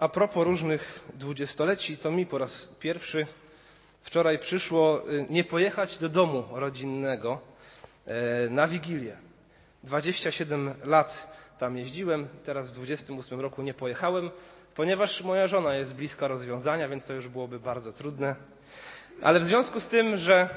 A 0.00 0.08
propos 0.08 0.44
różnych 0.44 1.00
dwudziestoleci, 1.14 1.96
to 1.96 2.10
mi 2.10 2.26
po 2.26 2.38
raz 2.38 2.68
pierwszy 2.78 3.26
wczoraj 4.02 4.38
przyszło 4.38 5.10
y, 5.10 5.26
nie 5.30 5.44
pojechać 5.44 5.98
do 5.98 6.08
domu 6.08 6.44
rodzinnego 6.52 7.40
e, 8.06 8.48
na 8.50 8.68
Wigilię. 8.68 9.16
27 9.84 10.74
lat 10.84 11.36
tam 11.58 11.76
jeździłem, 11.76 12.28
teraz 12.44 12.70
w 12.70 12.74
28 12.74 13.40
roku 13.40 13.62
nie 13.62 13.74
pojechałem, 13.74 14.30
ponieważ 14.74 15.22
moja 15.22 15.46
żona 15.46 15.74
jest 15.74 15.94
bliska 15.94 16.28
rozwiązania, 16.28 16.88
więc 16.88 17.06
to 17.06 17.12
już 17.12 17.28
byłoby 17.28 17.60
bardzo 17.60 17.92
trudne. 17.92 18.36
Ale 19.22 19.40
w 19.40 19.44
związku 19.44 19.80
z 19.80 19.88
tym, 19.88 20.16
że, 20.16 20.48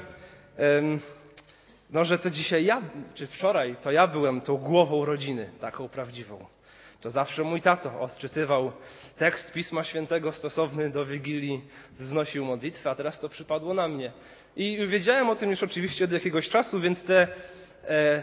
no, 1.90 2.04
że 2.04 2.18
to 2.18 2.30
dzisiaj 2.30 2.64
ja, 2.64 2.82
czy 3.14 3.26
wczoraj, 3.26 3.76
to 3.76 3.90
ja 3.92 4.06
byłem 4.06 4.40
tą 4.40 4.56
głową 4.56 5.04
rodziny, 5.04 5.50
taką 5.60 5.88
prawdziwą. 5.88 6.46
To 7.04 7.10
zawsze 7.10 7.42
mój 7.42 7.60
tato 7.60 8.00
odczytywał 8.00 8.72
tekst 9.16 9.52
Pisma 9.52 9.84
Świętego 9.84 10.32
stosowny 10.32 10.90
do 10.90 11.04
Wigilii, 11.04 11.60
wznosił 11.98 12.44
modlitwę, 12.44 12.90
a 12.90 12.94
teraz 12.94 13.20
to 13.20 13.28
przypadło 13.28 13.74
na 13.74 13.88
mnie. 13.88 14.12
I 14.56 14.86
wiedziałem 14.86 15.30
o 15.30 15.36
tym 15.36 15.50
już 15.50 15.62
oczywiście 15.62 16.04
od 16.04 16.12
jakiegoś 16.12 16.48
czasu, 16.48 16.80
więc 16.80 17.04
te 17.04 17.28
e, 17.88 18.22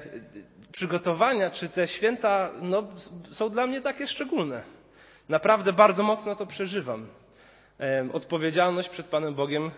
przygotowania 0.72 1.50
czy 1.50 1.70
te 1.70 1.88
święta 1.88 2.52
no, 2.62 2.88
są 3.32 3.50
dla 3.50 3.68
mnie 3.68 3.82
takie 3.82 4.08
szczególne. 4.08 4.64
Naprawdę 5.30 5.74
bardzo 5.74 6.04
mocno 6.04 6.36
to 6.36 6.46
przeżywam. 6.46 7.08
E, 7.80 8.10
odpowiedzialność 8.14 8.90
przed 8.90 9.06
Panem 9.06 9.36
Bogiem 9.36 9.72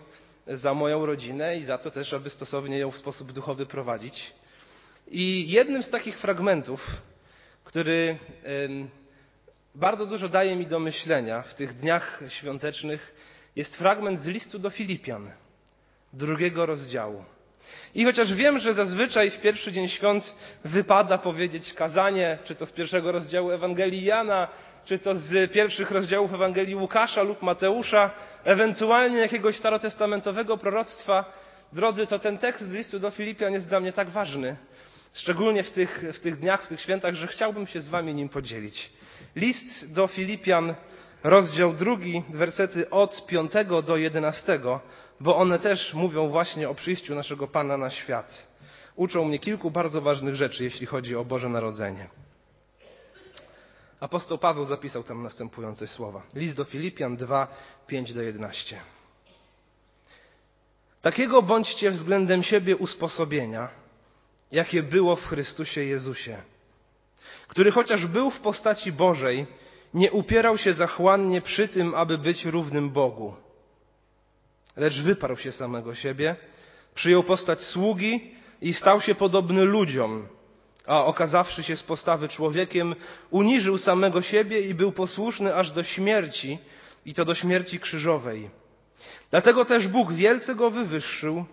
za 0.47 0.73
moją 0.73 1.05
rodzinę 1.05 1.57
i 1.57 1.65
za 1.65 1.77
to 1.77 1.91
też, 1.91 2.13
aby 2.13 2.29
stosownie 2.29 2.77
ją 2.77 2.91
w 2.91 2.97
sposób 2.97 3.31
duchowy 3.31 3.65
prowadzić. 3.65 4.33
I 5.07 5.49
jednym 5.49 5.83
z 5.83 5.89
takich 5.89 6.19
fragmentów, 6.19 7.01
który 7.63 8.17
bardzo 9.75 10.05
dużo 10.05 10.29
daje 10.29 10.55
mi 10.55 10.67
do 10.67 10.79
myślenia 10.79 11.41
w 11.41 11.53
tych 11.55 11.73
dniach 11.73 12.19
świątecznych, 12.27 13.15
jest 13.55 13.77
fragment 13.77 14.19
z 14.19 14.27
listu 14.27 14.59
do 14.59 14.69
Filipian, 14.69 15.29
drugiego 16.13 16.65
rozdziału. 16.65 17.25
I 17.95 18.05
chociaż 18.05 18.33
wiem, 18.33 18.59
że 18.59 18.73
zazwyczaj 18.73 19.29
w 19.31 19.41
pierwszy 19.41 19.71
dzień 19.71 19.89
świąt 19.89 20.35
wypada 20.65 21.17
powiedzieć 21.17 21.73
kazanie, 21.73 22.37
czy 22.43 22.55
to 22.55 22.65
z 22.65 22.71
pierwszego 22.71 23.11
rozdziału 23.11 23.51
Ewangelii 23.51 24.03
Jana, 24.03 24.47
czy 24.85 24.99
to 24.99 25.15
z 25.15 25.51
pierwszych 25.51 25.91
rozdziałów 25.91 26.33
Ewangelii 26.33 26.75
Łukasza 26.75 27.23
lub 27.23 27.41
Mateusza, 27.41 28.11
ewentualnie 28.43 29.17
jakiegoś 29.17 29.57
starotestamentowego 29.57 30.57
proroctwa, 30.57 31.33
drodzy, 31.73 32.07
to 32.07 32.19
ten 32.19 32.37
tekst 32.37 32.61
z 32.69 32.73
listu 32.73 32.99
do 32.99 33.11
Filipian 33.11 33.53
jest 33.53 33.69
dla 33.69 33.79
mnie 33.79 33.93
tak 33.93 34.09
ważny, 34.09 34.55
szczególnie 35.13 35.63
w 35.63 35.71
tych, 35.71 36.03
w 36.13 36.19
tych 36.19 36.39
dniach, 36.39 36.65
w 36.65 36.67
tych 36.67 36.81
świętach, 36.81 37.15
że 37.15 37.27
chciałbym 37.27 37.67
się 37.67 37.81
z 37.81 37.87
Wami 37.87 38.13
nim 38.13 38.29
podzielić. 38.29 38.89
List 39.35 39.93
do 39.93 40.07
Filipian, 40.07 40.75
rozdział 41.23 41.73
drugi, 41.73 42.23
wersety 42.29 42.89
od 42.89 43.25
piątego 43.25 43.81
do 43.81 43.97
jedenastego, 43.97 44.79
bo 45.19 45.37
one 45.37 45.59
też 45.59 45.93
mówią 45.93 46.29
właśnie 46.29 46.69
o 46.69 46.75
przyjściu 46.75 47.15
naszego 47.15 47.47
Pana 47.47 47.77
na 47.77 47.89
świat. 47.89 48.47
Uczą 48.95 49.25
mnie 49.25 49.39
kilku 49.39 49.71
bardzo 49.71 50.01
ważnych 50.01 50.35
rzeczy, 50.35 50.63
jeśli 50.63 50.85
chodzi 50.85 51.15
o 51.15 51.25
Boże 51.25 51.49
Narodzenie. 51.49 52.07
Apostoł 53.99 54.37
Paweł 54.37 54.65
zapisał 54.65 55.03
tam 55.03 55.23
następujące 55.23 55.87
słowa. 55.87 56.21
List 56.33 56.55
do 56.55 56.63
Filipian 56.63 57.17
2, 57.17 57.47
5 57.87 58.13
do 58.13 58.21
11. 58.21 58.79
Takiego 61.01 61.41
bądźcie 61.41 61.91
względem 61.91 62.43
siebie 62.43 62.77
usposobienia, 62.77 63.69
jakie 64.53 64.83
było 64.83 65.15
w 65.15 65.25
Chrystusie 65.27 65.83
Jezusie, 65.83 66.37
który 67.47 67.71
chociaż 67.71 68.05
był 68.05 68.31
w 68.31 68.39
postaci 68.39 68.91
Bożej, 68.91 69.45
nie 69.93 70.11
upierał 70.11 70.57
się 70.57 70.73
zachłannie 70.73 71.41
przy 71.41 71.67
tym, 71.67 71.95
aby 71.95 72.17
być 72.17 72.45
równym 72.45 72.89
Bogu, 72.89 73.35
lecz 74.77 75.01
wyparł 75.01 75.37
się 75.37 75.51
samego 75.51 75.95
siebie, 75.95 76.35
przyjął 76.95 77.23
postać 77.23 77.61
sługi 77.61 78.31
i 78.61 78.73
stał 78.73 79.01
się 79.01 79.15
podobny 79.15 79.63
ludziom, 79.63 80.27
a 80.87 81.05
okazawszy 81.05 81.63
się 81.63 81.75
z 81.77 81.83
postawy 81.83 82.27
człowiekiem, 82.27 82.95
uniżył 83.29 83.77
samego 83.77 84.21
siebie 84.21 84.61
i 84.61 84.73
był 84.73 84.91
posłuszny 84.91 85.55
aż 85.55 85.71
do 85.71 85.83
śmierci, 85.83 86.59
i 87.05 87.13
to 87.13 87.25
do 87.25 87.35
śmierci 87.35 87.79
krzyżowej. 87.79 88.49
Dlatego 89.31 89.65
też 89.65 89.87
Bóg 89.87 90.13
wielce 90.13 90.55
go 90.55 90.69
wywyższył 90.69 91.45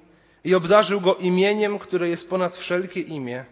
i 0.44 0.54
obdarzył 0.54 1.00
go 1.00 1.14
imieniem, 1.14 1.78
które 1.78 2.08
jest 2.08 2.30
ponad 2.30 2.56
wszelkie 2.56 3.00
imię, 3.00 3.44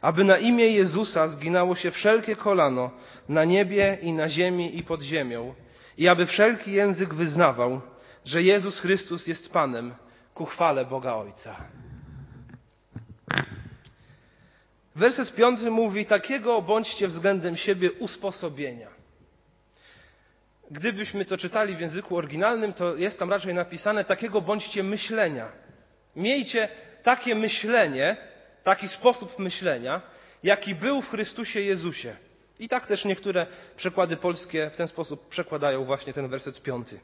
aby 0.00 0.24
na 0.24 0.38
imię 0.38 0.68
Jezusa 0.68 1.28
zginało 1.28 1.76
się 1.76 1.90
wszelkie 1.90 2.36
kolano 2.36 2.90
na 3.28 3.44
niebie 3.44 3.98
i 4.02 4.12
na 4.12 4.28
ziemi 4.28 4.78
i 4.78 4.82
pod 4.82 5.02
ziemią, 5.02 5.54
i 5.98 6.08
aby 6.08 6.26
wszelki 6.26 6.72
język 6.72 7.14
wyznawał, 7.14 7.80
że 8.24 8.42
Jezus 8.42 8.80
Chrystus 8.80 9.26
jest 9.26 9.52
Panem 9.52 9.94
ku 10.34 10.44
chwale 10.44 10.84
Boga 10.84 11.14
Ojca. 11.14 11.56
Werset 14.96 15.34
piąty 15.34 15.70
mówi: 15.70 16.06
Takiego 16.06 16.62
bądźcie 16.62 17.08
względem 17.08 17.56
siebie 17.56 17.92
usposobienia. 17.92 18.88
Gdybyśmy 20.70 21.24
to 21.24 21.36
czytali 21.36 21.76
w 21.76 21.80
języku 21.80 22.16
oryginalnym, 22.16 22.72
to 22.72 22.96
jest 22.96 23.18
tam 23.18 23.30
raczej 23.30 23.54
napisane: 23.54 24.04
Takiego 24.04 24.40
bądźcie 24.40 24.82
myślenia. 24.82 25.65
Miejcie 26.16 26.68
takie 27.02 27.34
myślenie, 27.34 28.16
taki 28.64 28.88
sposób 28.88 29.38
myślenia, 29.38 30.02
jaki 30.42 30.74
był 30.74 31.02
w 31.02 31.10
Chrystusie 31.10 31.60
Jezusie. 31.60 32.16
I 32.58 32.68
tak 32.68 32.86
też 32.86 33.04
niektóre 33.04 33.46
przekłady 33.76 34.16
polskie 34.16 34.70
w 34.70 34.76
ten 34.76 34.88
sposób 34.88 35.28
przekładają 35.28 35.84
właśnie 35.84 36.12
ten 36.12 36.28
werset 36.28 36.62
piąty. 36.62 37.00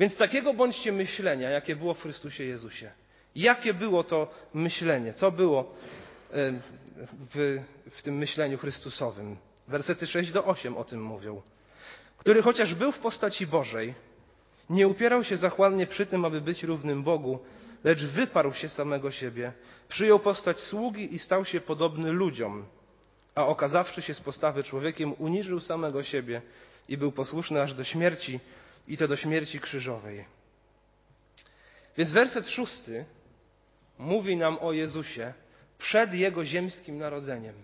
Więc 0.00 0.16
takiego 0.16 0.54
bądźcie 0.54 0.92
myślenia, 0.92 1.50
jakie 1.50 1.76
było 1.76 1.94
w 1.94 2.02
Chrystusie 2.02 2.44
Jezusie. 2.44 2.90
Jakie 3.36 3.74
było 3.74 4.04
to 4.04 4.34
myślenie? 4.54 5.12
Co 5.12 5.30
było 5.30 5.74
w, 7.34 7.58
w 7.90 8.02
tym 8.02 8.18
myśleniu 8.18 8.58
Chrystusowym? 8.58 9.36
Wersety 9.68 10.06
6 10.06 10.32
do 10.32 10.44
8 10.44 10.76
o 10.76 10.84
tym 10.84 11.02
mówią. 11.02 11.42
Który 12.18 12.42
chociaż 12.42 12.74
był 12.74 12.92
w 12.92 12.98
postaci 12.98 13.46
Bożej, 13.46 13.94
nie 14.70 14.88
upierał 14.88 15.24
się 15.24 15.36
zachłannie 15.36 15.86
przy 15.86 16.06
tym, 16.06 16.24
aby 16.24 16.40
być 16.40 16.62
równym 16.62 17.02
Bogu, 17.02 17.38
lecz 17.84 18.04
wyparł 18.04 18.52
się 18.52 18.68
samego 18.68 19.10
siebie, 19.10 19.52
przyjął 19.88 20.20
postać 20.20 20.60
sługi 20.60 21.14
i 21.14 21.18
stał 21.18 21.44
się 21.44 21.60
podobny 21.60 22.12
ludziom, 22.12 22.66
a 23.34 23.46
okazawszy 23.46 24.02
się 24.02 24.14
z 24.14 24.20
postawy 24.20 24.64
człowiekiem, 24.64 25.14
uniżył 25.18 25.60
samego 25.60 26.02
siebie 26.02 26.42
i 26.88 26.96
był 26.96 27.12
posłuszny 27.12 27.62
aż 27.62 27.74
do 27.74 27.84
śmierci, 27.84 28.40
i 28.88 28.96
to 28.96 29.08
do 29.08 29.16
śmierci 29.16 29.60
krzyżowej. 29.60 30.24
Więc 31.96 32.12
werset 32.12 32.48
szósty 32.48 33.04
mówi 33.98 34.36
nam 34.36 34.58
o 34.58 34.72
Jezusie 34.72 35.32
przed 35.78 36.14
Jego 36.14 36.44
ziemskim 36.44 36.98
narodzeniem. 36.98 37.54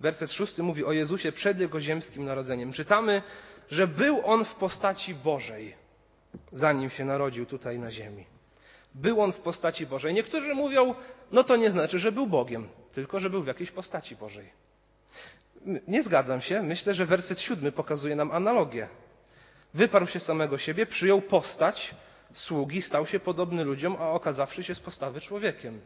Werset 0.00 0.32
szósty 0.32 0.62
mówi 0.62 0.84
o 0.84 0.92
Jezusie 0.92 1.32
przed 1.32 1.60
Jego 1.60 1.80
ziemskim 1.80 2.24
narodzeniem. 2.24 2.72
Czytamy, 2.72 3.22
że 3.70 3.86
był 3.86 4.26
On 4.26 4.44
w 4.44 4.54
postaci 4.54 5.14
Bożej, 5.14 5.74
zanim 6.52 6.90
się 6.90 7.04
narodził 7.04 7.46
tutaj 7.46 7.78
na 7.78 7.90
ziemi. 7.90 8.26
Był 8.94 9.20
On 9.20 9.32
w 9.32 9.36
postaci 9.36 9.86
Bożej. 9.86 10.14
Niektórzy 10.14 10.54
mówią, 10.54 10.94
no 11.32 11.44
to 11.44 11.56
nie 11.56 11.70
znaczy, 11.70 11.98
że 11.98 12.12
był 12.12 12.26
Bogiem, 12.26 12.68
tylko 12.92 13.20
że 13.20 13.30
był 13.30 13.42
w 13.42 13.46
jakiejś 13.46 13.70
postaci 13.70 14.16
Bożej. 14.16 14.50
Nie 15.88 16.02
zgadzam 16.02 16.40
się. 16.40 16.62
Myślę, 16.62 16.94
że 16.94 17.06
werset 17.06 17.40
siódmy 17.40 17.72
pokazuje 17.72 18.16
nam 18.16 18.30
analogię. 18.32 18.88
Wyparł 19.74 20.06
się 20.06 20.20
samego 20.20 20.58
siebie, 20.58 20.86
przyjął 20.86 21.22
postać 21.22 21.94
sługi, 22.34 22.82
stał 22.82 23.06
się 23.06 23.20
podobny 23.20 23.64
ludziom, 23.64 23.96
a 24.00 24.10
okazawszy 24.10 24.62
się 24.64 24.74
z 24.74 24.80
postawy 24.80 25.20
człowiekiem. 25.20 25.80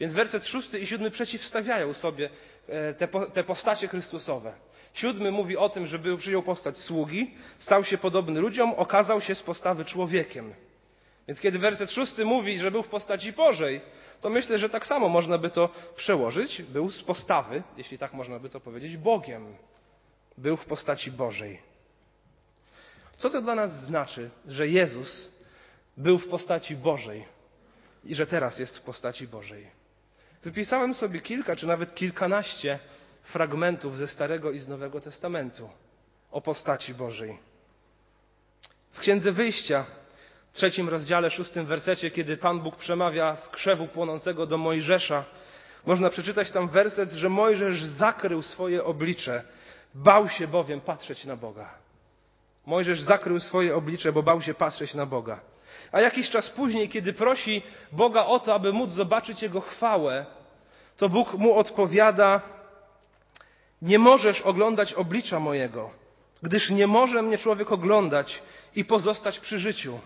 Więc 0.00 0.12
werset 0.12 0.46
szósty 0.46 0.78
i 0.78 0.86
siódmy 0.86 1.10
przeciwstawiają 1.10 1.92
sobie 1.92 2.30
e, 2.68 2.94
te, 2.94 3.08
te 3.32 3.44
postacie 3.44 3.88
Chrystusowe. 3.88 4.52
Siódmy 4.94 5.30
mówi 5.30 5.56
o 5.56 5.68
tym, 5.68 5.86
że 5.86 5.98
był, 5.98 6.18
przyjął 6.18 6.42
postać 6.42 6.76
sługi, 6.76 7.34
stał 7.58 7.84
się 7.84 7.98
podobny 7.98 8.40
ludziom, 8.40 8.74
okazał 8.74 9.20
się 9.20 9.34
z 9.34 9.42
postawy 9.42 9.84
człowiekiem. 9.84 10.54
Więc 11.28 11.40
kiedy 11.40 11.58
werset 11.58 11.90
szósty 11.90 12.24
mówi, 12.24 12.58
że 12.58 12.70
był 12.70 12.82
w 12.82 12.88
postaci 12.88 13.32
Bożej, 13.32 13.80
to 14.20 14.30
myślę, 14.30 14.58
że 14.58 14.68
tak 14.68 14.86
samo 14.86 15.08
można 15.08 15.38
by 15.38 15.50
to 15.50 15.68
przełożyć. 15.96 16.62
Był 16.62 16.90
z 16.90 17.02
postawy, 17.02 17.62
jeśli 17.76 17.98
tak 17.98 18.12
można 18.12 18.38
by 18.38 18.48
to 18.48 18.60
powiedzieć, 18.60 18.96
Bogiem. 18.96 19.56
Był 20.38 20.56
w 20.56 20.64
postaci 20.64 21.10
Bożej. 21.10 21.58
Co 23.16 23.30
to 23.30 23.42
dla 23.42 23.54
nas 23.54 23.84
znaczy, 23.84 24.30
że 24.46 24.68
Jezus 24.68 25.32
był 25.96 26.18
w 26.18 26.28
postaci 26.28 26.76
Bożej 26.76 27.24
i 28.04 28.14
że 28.14 28.26
teraz 28.26 28.58
jest 28.58 28.78
w 28.78 28.82
postaci 28.82 29.28
Bożej? 29.28 29.66
Wypisałem 30.44 30.94
sobie 30.94 31.20
kilka, 31.20 31.56
czy 31.56 31.66
nawet 31.66 31.94
kilkanaście 31.94 32.78
fragmentów 33.22 33.98
ze 33.98 34.08
Starego 34.08 34.50
i 34.50 34.58
z 34.58 34.68
Nowego 34.68 35.00
Testamentu 35.00 35.70
o 36.30 36.40
postaci 36.40 36.94
Bożej. 36.94 37.38
W 38.92 38.98
Księdze 38.98 39.32
Wyjścia 39.32 39.84
trzecim 40.52 40.88
rozdziale, 40.88 41.30
szóstym 41.30 41.66
wersecie, 41.66 42.10
kiedy 42.10 42.36
Pan 42.36 42.60
Bóg 42.60 42.76
przemawia 42.76 43.36
z 43.36 43.48
krzewu 43.48 43.86
płonącego 43.86 44.46
do 44.46 44.58
Mojżesza, 44.58 45.24
można 45.86 46.10
przeczytać 46.10 46.50
tam 46.50 46.68
werset, 46.68 47.10
że 47.10 47.28
Mojżesz 47.28 47.84
zakrył 47.84 48.42
swoje 48.42 48.84
oblicze 48.84 49.42
Bał 49.94 50.28
się 50.28 50.48
bowiem 50.48 50.80
patrzeć 50.80 51.24
na 51.24 51.36
Boga. 51.36 51.70
Mojżesz 52.66 53.00
zakrył 53.00 53.40
swoje 53.40 53.76
oblicze, 53.76 54.12
bo 54.12 54.22
bał 54.22 54.42
się 54.42 54.54
patrzeć 54.54 54.94
na 54.94 55.06
Boga. 55.06 55.40
A 55.92 56.00
jakiś 56.00 56.30
czas 56.30 56.48
później, 56.48 56.88
kiedy 56.88 57.12
prosi 57.12 57.62
Boga 57.92 58.24
o 58.24 58.38
to, 58.38 58.54
aby 58.54 58.72
móc 58.72 58.90
zobaczyć 58.90 59.42
Jego 59.42 59.60
chwałę, 59.60 60.26
to 60.96 61.08
Bóg 61.08 61.34
mu 61.34 61.54
odpowiada: 61.54 62.40
Nie 63.82 63.98
możesz 63.98 64.40
oglądać 64.40 64.92
oblicza 64.92 65.40
mojego, 65.40 65.90
gdyż 66.42 66.70
nie 66.70 66.86
może 66.86 67.22
mnie 67.22 67.38
człowiek 67.38 67.72
oglądać 67.72 68.42
i 68.76 68.84
pozostać 68.84 69.40
przy 69.40 69.58
życiu. 69.58 70.00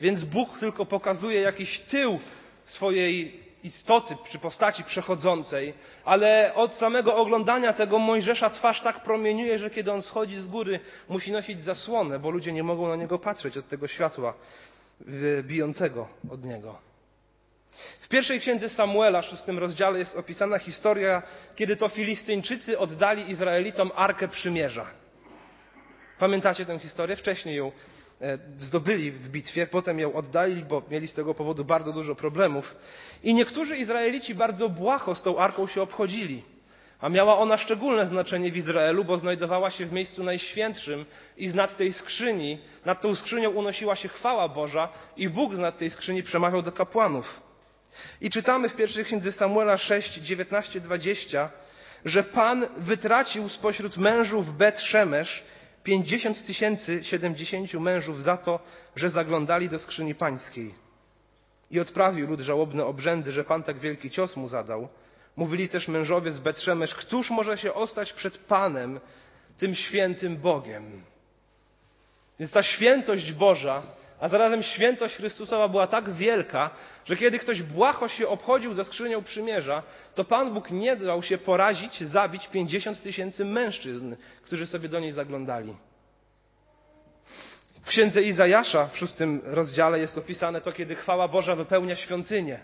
Więc 0.00 0.24
Bóg 0.24 0.58
tylko 0.58 0.86
pokazuje 0.86 1.40
jakiś 1.40 1.80
tył 1.80 2.18
swojej 2.66 3.44
istoty 3.64 4.16
przy 4.24 4.38
postaci 4.38 4.84
przechodzącej, 4.84 5.74
ale 6.04 6.52
od 6.54 6.72
samego 6.72 7.16
oglądania 7.16 7.72
tego 7.72 7.98
Mojżesza 7.98 8.50
twarz 8.50 8.80
tak 8.82 9.02
promieniuje, 9.02 9.58
że 9.58 9.70
kiedy 9.70 9.92
on 9.92 10.02
schodzi 10.02 10.36
z 10.36 10.46
góry, 10.46 10.80
musi 11.08 11.32
nosić 11.32 11.62
zasłonę, 11.62 12.18
bo 12.18 12.30
ludzie 12.30 12.52
nie 12.52 12.62
mogą 12.62 12.88
na 12.88 12.96
niego 12.96 13.18
patrzeć 13.18 13.56
od 13.56 13.68
tego 13.68 13.88
światła 13.88 14.34
bijącego 15.42 16.08
od 16.30 16.44
niego. 16.44 16.78
W 18.00 18.08
pierwszej 18.08 18.40
księdze 18.40 18.68
Samuela, 18.68 19.22
szóstym 19.22 19.58
rozdziale, 19.58 19.98
jest 19.98 20.16
opisana 20.16 20.58
historia, 20.58 21.22
kiedy 21.56 21.76
to 21.76 21.88
Filistyńczycy 21.88 22.78
oddali 22.78 23.30
Izraelitom 23.30 23.90
Arkę 23.94 24.28
Przymierza. 24.28 24.86
Pamiętacie 26.18 26.66
tę 26.66 26.78
historię? 26.78 27.16
Wcześniej 27.16 27.56
ją 27.56 27.72
e, 28.20 28.38
zdobyli 28.58 29.10
w 29.10 29.28
bitwie, 29.28 29.66
potem 29.66 29.98
ją 29.98 30.12
oddali, 30.12 30.64
bo 30.64 30.82
mieli 30.90 31.08
z 31.08 31.14
tego 31.14 31.34
powodu 31.34 31.64
bardzo 31.64 31.92
dużo 31.92 32.14
problemów. 32.14 32.76
I 33.22 33.34
niektórzy 33.34 33.76
Izraelici 33.76 34.34
bardzo 34.34 34.68
błaho 34.68 35.14
z 35.14 35.22
tą 35.22 35.38
arką 35.38 35.66
się 35.66 35.82
obchodzili. 35.82 36.42
A 37.00 37.08
miała 37.08 37.38
ona 37.38 37.58
szczególne 37.58 38.06
znaczenie 38.06 38.52
w 38.52 38.56
Izraelu, 38.56 39.04
bo 39.04 39.18
znajdowała 39.18 39.70
się 39.70 39.86
w 39.86 39.92
miejscu 39.92 40.24
najświętszym 40.24 41.06
i 41.36 41.48
z 41.48 41.54
nad 41.54 41.76
tej 41.76 41.92
skrzyni, 41.92 42.58
nad 42.84 43.00
tą 43.00 43.14
skrzynią 43.14 43.50
unosiła 43.50 43.96
się 43.96 44.08
chwała 44.08 44.48
Boża 44.48 44.88
i 45.16 45.28
Bóg 45.28 45.54
z 45.54 45.58
nad 45.58 45.78
tej 45.78 45.90
skrzyni 45.90 46.22
przemawiał 46.22 46.62
do 46.62 46.72
kapłanów. 46.72 47.43
I 48.20 48.30
czytamy 48.30 48.68
w 48.68 48.76
pierwszej 48.76 49.04
księdze 49.04 49.32
Samuela 49.32 49.76
6, 49.78 50.14
19, 50.14 50.80
20, 50.80 51.50
że 52.04 52.22
Pan 52.22 52.66
wytracił 52.76 53.48
spośród 53.48 53.96
mężów 53.96 54.56
Bet 54.56 54.80
Szemesz 54.80 55.44
50 55.84 56.46
tysięcy 56.46 57.04
70 57.04 57.74
mężów 57.74 58.22
za 58.22 58.36
to, 58.36 58.60
że 58.96 59.10
zaglądali 59.10 59.68
do 59.68 59.78
skrzyni 59.78 60.14
pańskiej. 60.14 60.74
I 61.70 61.80
odprawił 61.80 62.26
lud 62.26 62.40
żałobne 62.40 62.84
obrzędy, 62.84 63.32
że 63.32 63.44
Pan 63.44 63.62
tak 63.62 63.78
wielki 63.78 64.10
cios 64.10 64.36
mu 64.36 64.48
zadał. 64.48 64.88
Mówili 65.36 65.68
też 65.68 65.88
mężowie 65.88 66.32
z 66.32 66.38
Betrzemesz, 66.38 66.94
któż 66.94 67.30
może 67.30 67.58
się 67.58 67.74
ostać 67.74 68.12
przed 68.12 68.38
Panem, 68.38 69.00
tym 69.58 69.74
świętym 69.74 70.36
Bogiem? 70.36 71.02
Więc 72.38 72.52
ta 72.52 72.62
świętość 72.62 73.32
Boża, 73.32 73.82
a 74.24 74.28
zarazem 74.28 74.62
świętość 74.62 75.16
Chrystusowa 75.16 75.68
była 75.68 75.86
tak 75.86 76.10
wielka, 76.10 76.70
że 77.04 77.16
kiedy 77.16 77.38
ktoś 77.38 77.62
błaho 77.62 78.08
się 78.08 78.28
obchodził 78.28 78.74
ze 78.74 78.84
skrzynią 78.84 79.24
przymierza, 79.24 79.82
to 80.14 80.24
Pan 80.24 80.54
Bóg 80.54 80.70
nie 80.70 80.96
dał 80.96 81.22
się 81.22 81.38
porazić, 81.38 82.00
zabić 82.00 82.48
pięćdziesiąt 82.48 83.02
tysięcy 83.02 83.44
mężczyzn, 83.44 84.16
którzy 84.42 84.66
sobie 84.66 84.88
do 84.88 85.00
niej 85.00 85.12
zaglądali. 85.12 85.76
W 87.82 87.86
księdze 87.86 88.22
Izajasza 88.22 88.88
w 88.88 88.98
szóstym 88.98 89.40
rozdziale 89.44 89.98
jest 89.98 90.18
opisane 90.18 90.60
to, 90.60 90.72
kiedy 90.72 90.94
chwała 90.94 91.28
Boża 91.28 91.56
wypełnia 91.56 91.96
świątynię. 91.96 92.58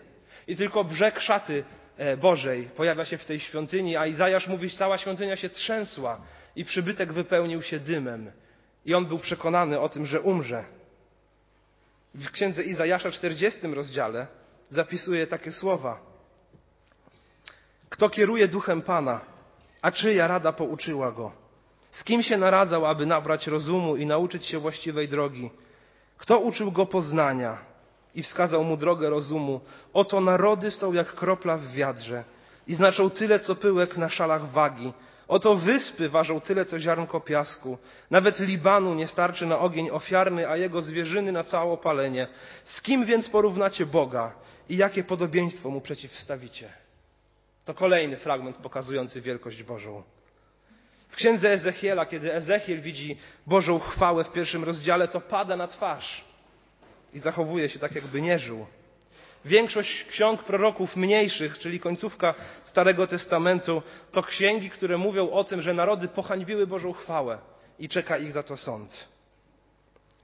I 0.47 0.57
tylko 0.57 0.85
brzeg 0.85 1.21
szaty 1.21 1.65
e, 1.97 2.17
Bożej 2.17 2.69
pojawia 2.77 3.05
się 3.05 3.19
w 3.19 3.25
tej 3.25 3.41
świątyni, 3.41 3.97
a 3.97 4.07
Izajasz 4.07 4.49
mówi, 4.49 4.69
że 4.69 4.79
cała 4.79 4.99
świątynia 4.99 5.37
się 5.37 5.49
trzęsła 5.49 6.21
i 6.57 6.65
przybytek 6.65 7.13
wypełnił 7.13 7.63
się 7.63 7.81
dymem. 7.81 8.33
I 8.85 8.95
on 8.95 9.07
był 9.07 9.19
przekonany 9.19 9.81
o 9.81 9.89
tym, 9.89 10.07
że 10.07 10.21
umrze. 10.21 10.80
W 12.15 12.31
księdze 12.31 12.63
Izajasza, 12.63 13.11
40 13.11 13.67
rozdziale, 13.75 14.27
zapisuje 14.71 15.27
takie 15.27 15.53
słowa. 15.53 16.01
Kto 17.89 18.11
kieruje 18.11 18.49
duchem 18.49 18.83
Pana, 18.83 19.21
a 19.83 19.91
czyja 19.91 20.27
rada 20.27 20.53
pouczyła 20.53 21.13
go? 21.13 21.33
Z 21.91 22.05
kim 22.05 22.23
się 22.23 22.37
naradzał, 22.37 22.87
aby 22.87 23.07
nabrać 23.07 23.47
rozumu 23.47 23.97
i 23.97 24.07
nauczyć 24.07 24.47
się 24.47 24.59
właściwej 24.59 25.09
drogi? 25.09 25.51
Kto 26.19 26.39
uczył 26.39 26.73
go 26.73 26.87
poznania 26.87 27.59
i 28.15 28.23
wskazał 28.23 28.65
mu 28.65 28.77
drogę 28.77 29.11
rozumu? 29.11 29.61
Oto 29.93 30.21
narody 30.21 30.71
są 30.71 30.93
jak 30.93 31.15
kropla 31.15 31.57
w 31.57 31.73
wiadrze 31.73 32.25
i 32.67 32.75
znaczą 32.75 33.11
tyle, 33.11 33.41
co 33.41 33.55
pyłek 33.55 33.97
na 33.97 34.09
szalach 34.09 34.51
wagi. 34.51 34.93
Oto 35.31 35.55
wyspy 35.55 36.09
ważą 36.09 36.41
tyle, 36.41 36.65
co 36.65 36.79
ziarnko 36.79 37.21
piasku. 37.21 37.79
Nawet 38.11 38.39
Libanu 38.39 38.95
nie 38.95 39.07
starczy 39.07 39.47
na 39.47 39.59
ogień 39.59 39.91
ofiarny, 39.91 40.49
a 40.49 40.57
jego 40.57 40.83
zwierzyny 40.83 41.33
na 41.33 41.45
całe 41.45 41.73
opalenie. 41.73 42.27
Z 42.65 42.83
kim 42.83 43.05
więc 43.05 43.29
porównacie 43.29 43.87
Boga 43.87 44.33
i 44.69 44.77
jakie 44.77 45.05
podobieństwo 45.05 45.71
mu 45.71 45.81
przeciwstawicie? 45.81 46.73
To 47.65 47.75
kolejny 47.75 48.17
fragment 48.17 48.57
pokazujący 48.57 49.21
wielkość 49.21 49.63
Bożą. 49.63 50.03
W 51.09 51.17
księdze 51.17 51.51
Ezechiela, 51.51 52.07
kiedy 52.07 52.35
Ezechiel 52.35 52.81
widzi 52.81 53.17
Bożą 53.47 53.79
chwałę 53.79 54.25
w 54.25 54.33
pierwszym 54.33 54.65
rozdziale, 54.65 55.09
to 55.09 55.21
pada 55.21 55.57
na 55.57 55.67
twarz 55.67 56.25
i 57.13 57.19
zachowuje 57.19 57.69
się 57.69 57.79
tak, 57.79 57.95
jakby 57.95 58.23
nie 58.23 58.39
żył. 58.39 58.67
Większość 59.45 60.05
ksiąg 60.05 60.43
proroków 60.43 60.97
mniejszych, 60.97 61.59
czyli 61.59 61.81
końcówka 61.81 62.35
Starego 62.65 63.07
Testamentu, 63.07 63.83
to 64.13 64.23
księgi, 64.23 64.71
które 64.71 64.99
mówią 64.99 65.31
o 65.31 65.45
tym, 65.45 65.63
że 65.63 65.75
narody 65.75 66.09
pohańbiły 66.09 66.67
Bożą 66.67 66.93
chwałę 66.93 67.39
i 67.79 67.89
czeka 67.89 68.19
ich 68.19 68.33
za 68.33 68.43
to 68.43 68.57
sąd. 68.57 69.09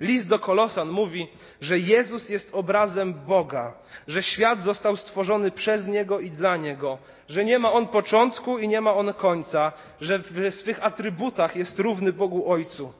List 0.01 0.29
do 0.29 0.39
Kolosan 0.39 0.89
mówi, 0.89 1.29
że 1.61 1.79
Jezus 1.79 2.29
jest 2.29 2.55
obrazem 2.55 3.15
Boga, 3.15 3.75
że 4.09 4.23
świat 4.23 4.63
został 4.63 4.97
stworzony 4.97 5.51
przez 5.51 5.87
Niego 5.87 6.21
i 6.21 6.31
dla 6.31 6.57
Niego, 6.57 6.99
że 7.29 7.45
nie 7.45 7.59
ma 7.59 7.73
On 7.73 7.89
początku 7.89 8.59
i 8.59 8.69
nie 8.69 8.81
ma 8.81 8.95
On 8.95 9.15
końca, 9.15 9.73
że 10.01 10.19
w 10.19 10.55
swych 10.55 10.85
atrybutach 10.85 11.57
jest 11.57 11.79
równy 11.79 12.13
Bogu 12.13 12.51
Ojcu. 12.51 12.93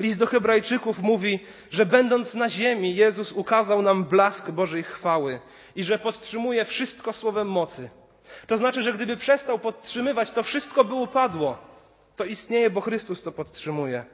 List 0.00 0.18
do 0.18 0.26
Hebrajczyków 0.26 0.98
mówi, 0.98 1.38
że 1.70 1.86
będąc 1.86 2.34
na 2.34 2.48
ziemi, 2.48 2.96
Jezus 2.96 3.32
ukazał 3.32 3.82
nam 3.82 4.04
blask 4.04 4.50
Bożej 4.50 4.82
chwały 4.82 5.40
i 5.76 5.84
że 5.84 5.98
podtrzymuje 5.98 6.64
wszystko 6.64 7.12
słowem 7.12 7.48
mocy. 7.48 7.90
To 8.46 8.56
znaczy, 8.56 8.82
że 8.82 8.92
gdyby 8.92 9.16
przestał 9.16 9.58
podtrzymywać, 9.58 10.30
to 10.30 10.42
wszystko 10.42 10.84
by 10.84 10.94
upadło. 10.94 11.58
To 12.16 12.24
istnieje, 12.24 12.70
bo 12.70 12.80
Chrystus 12.80 13.22
to 13.22 13.32
podtrzymuje. 13.32 14.04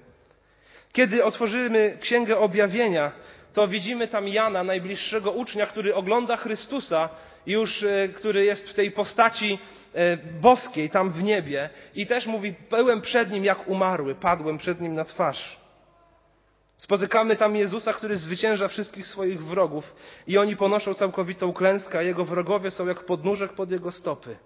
Kiedy 0.92 1.24
otworzymy 1.24 1.98
Księgę 2.00 2.38
Objawienia, 2.38 3.12
to 3.52 3.68
widzimy 3.68 4.08
tam 4.08 4.28
Jana, 4.28 4.64
najbliższego 4.64 5.32
ucznia, 5.32 5.66
który 5.66 5.94
ogląda 5.94 6.36
Chrystusa, 6.36 7.08
już, 7.46 7.82
e, 7.82 8.08
który 8.08 8.44
jest 8.44 8.70
w 8.70 8.74
tej 8.74 8.90
postaci 8.90 9.58
e, 9.94 10.16
boskiej, 10.16 10.90
tam 10.90 11.12
w 11.12 11.22
niebie. 11.22 11.70
I 11.94 12.06
też 12.06 12.26
mówi, 12.26 12.54
byłem 12.70 13.00
przed 13.00 13.30
nim 13.30 13.44
jak 13.44 13.68
umarły, 13.68 14.14
padłem 14.14 14.58
przed 14.58 14.80
nim 14.80 14.94
na 14.94 15.04
twarz. 15.04 15.65
Spotykamy 16.78 17.36
tam 17.36 17.56
Jezusa, 17.56 17.92
który 17.92 18.18
zwycięża 18.18 18.68
wszystkich 18.68 19.06
swoich 19.06 19.44
wrogów 19.44 19.94
i 20.26 20.38
oni 20.38 20.56
ponoszą 20.56 20.94
całkowitą 20.94 21.52
klęskę, 21.52 21.98
a 21.98 22.02
jego 22.02 22.24
wrogowie 22.24 22.70
są 22.70 22.86
jak 22.86 23.04
podnóżek 23.04 23.52
pod 23.52 23.70
jego 23.70 23.92
stopy. 23.92 24.36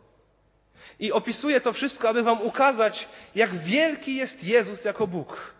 I 1.00 1.12
opisuję 1.12 1.60
to 1.60 1.72
wszystko, 1.72 2.08
aby 2.08 2.22
wam 2.22 2.42
ukazać, 2.42 3.08
jak 3.34 3.58
wielki 3.58 4.16
jest 4.16 4.44
Jezus 4.44 4.84
jako 4.84 5.06
Bóg. 5.06 5.54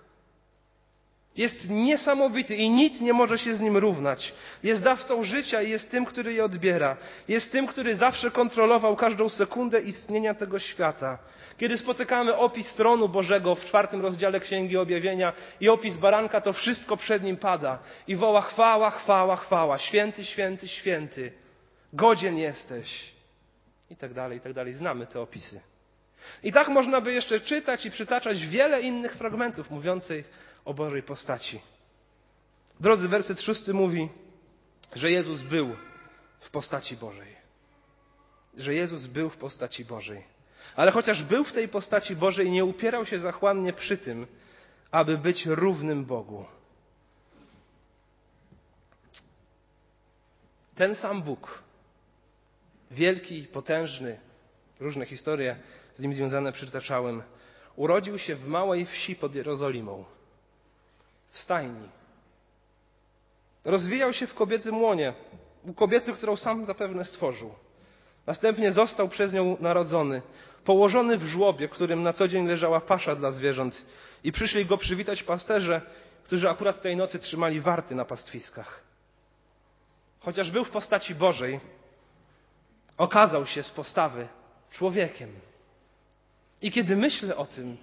Jest 1.37 1.70
niesamowity 1.70 2.56
i 2.56 2.70
nic 2.70 3.00
nie 3.00 3.12
może 3.12 3.38
się 3.38 3.54
z 3.54 3.60
nim 3.60 3.76
równać. 3.76 4.32
Jest 4.62 4.82
dawcą 4.82 5.25
życia 5.25 5.62
i 5.62 5.70
jest 5.70 5.90
tym, 5.90 6.04
który 6.04 6.32
je 6.32 6.44
odbiera. 6.44 6.96
Jest 7.28 7.52
tym, 7.52 7.66
który 7.66 7.96
zawsze 7.96 8.30
kontrolował 8.30 8.96
każdą 8.96 9.28
sekundę 9.28 9.80
istnienia 9.80 10.34
tego 10.34 10.58
świata. 10.58 11.18
Kiedy 11.58 11.78
spotykamy 11.78 12.37
opis 12.37 12.75
tronu 12.75 13.08
Bożego 13.08 13.54
w 13.54 13.64
czwartym 13.64 14.00
rozdziale 14.00 14.40
Księgi 14.40 14.76
Objawienia 14.76 15.32
i 15.60 15.68
opis 15.68 15.96
baranka, 15.96 16.40
to 16.40 16.52
wszystko 16.52 16.96
przed 16.96 17.22
nim 17.22 17.37
pada 17.37 17.78
i 18.08 18.16
woła 18.16 18.40
chwała, 18.40 18.90
chwała, 18.90 19.37
chwała. 19.37 19.78
Święty, 19.78 20.25
święty, 20.25 20.68
święty. 20.68 21.32
Godzien 21.92 22.38
jesteś. 22.38 23.12
I 23.90 23.96
tak 23.96 24.14
dalej, 24.14 24.38
i 24.38 24.40
tak 24.40 24.52
dalej. 24.52 24.75
Znamy 24.75 25.06
te 25.06 25.20
opisy. 25.20 25.60
I 26.42 26.52
tak 26.52 26.68
można 26.68 27.00
by 27.00 27.12
jeszcze 27.12 27.40
czytać 27.40 27.87
i 27.87 27.90
przytaczać 27.90 28.46
wiele 28.46 28.80
innych 28.80 29.14
fragmentów 29.14 29.70
mówiących 29.70 30.50
o 30.70 30.74
Bożej 30.74 31.02
postaci. 31.02 31.60
Drodzy, 32.80 33.08
werset 33.08 33.40
szósty 33.40 33.74
mówi, 33.74 34.08
że 34.94 35.10
Jezus 35.10 35.42
był 35.42 35.76
w 36.40 36.50
postaci 36.50 36.96
Bożej. 36.96 37.36
Że 38.56 38.74
Jezus 38.74 39.06
był 39.06 39.30
w 39.30 39.36
postaci 39.36 39.84
Bożej. 39.84 40.24
Ale 40.76 40.90
chociaż 40.90 41.22
był 41.22 41.44
w 41.44 41.52
tej 41.52 41.68
postaci 41.68 42.16
Bożej, 42.16 42.50
nie 42.50 42.64
upierał 42.64 43.06
się 43.06 43.18
zachłannie 43.18 43.72
przy 43.72 43.98
tym, 43.98 44.26
aby 44.90 45.18
być 45.18 45.46
równym 45.46 46.04
Bogu. 46.04 46.44
Ten 50.74 50.94
sam 50.94 51.22
Bóg, 51.22 51.62
wielki, 52.90 53.42
potężny, 53.42 54.20
różne 54.80 55.06
historie 55.06 55.56
z 55.94 56.00
nim 56.00 56.14
związane 56.14 56.52
przytaczałem, 56.52 57.22
urodził 57.76 58.18
się 58.18 58.34
w 58.34 58.46
małej 58.46 58.86
wsi 58.86 59.16
pod 59.16 59.34
Jerozolimą, 59.34 60.04
w 61.30 61.38
stajni. 61.38 61.88
Rozwijał 63.64 64.12
się 64.12 64.26
w 64.26 64.34
kobiecym 64.34 64.82
łonie, 64.82 65.14
u 65.64 65.75
kobiety, 65.75 66.12
którą 66.12 66.37
sam 66.37 66.64
zapewne 66.64 67.04
stworzył. 67.04 67.54
Następnie 68.26 68.72
został 68.72 69.08
przez 69.08 69.32
nią 69.32 69.56
narodzony, 69.60 70.22
położony 70.64 71.18
w 71.18 71.25
żłobie, 71.25 71.68
którym 71.68 72.02
na 72.02 72.12
co 72.12 72.28
dzień 72.28 72.46
leżała 72.46 72.80
pasza 72.80 73.14
dla 73.14 73.30
zwierząt 73.30 73.84
i 74.25 74.32
przyszli 74.32 74.66
go 74.66 74.78
przywitać 74.78 75.22
pasterze, 75.22 75.80
którzy 76.25 76.50
akurat 76.50 76.82
tej 76.82 76.96
nocy 76.96 77.18
trzymali 77.18 77.60
warty 77.60 77.94
na 77.94 78.04
pastwiskach. 78.04 78.82
Chociaż 80.20 80.50
był 80.50 80.64
w 80.64 80.70
postaci 80.70 81.14
Bożej, 81.14 81.60
okazał 82.96 83.46
się 83.46 83.62
z 83.62 83.70
postawy 83.70 84.28
człowiekiem. 84.70 85.30
I 86.62 86.72
kiedy 86.72 86.96
myślę 86.96 87.37
o 87.37 87.46
tym, 87.46 87.76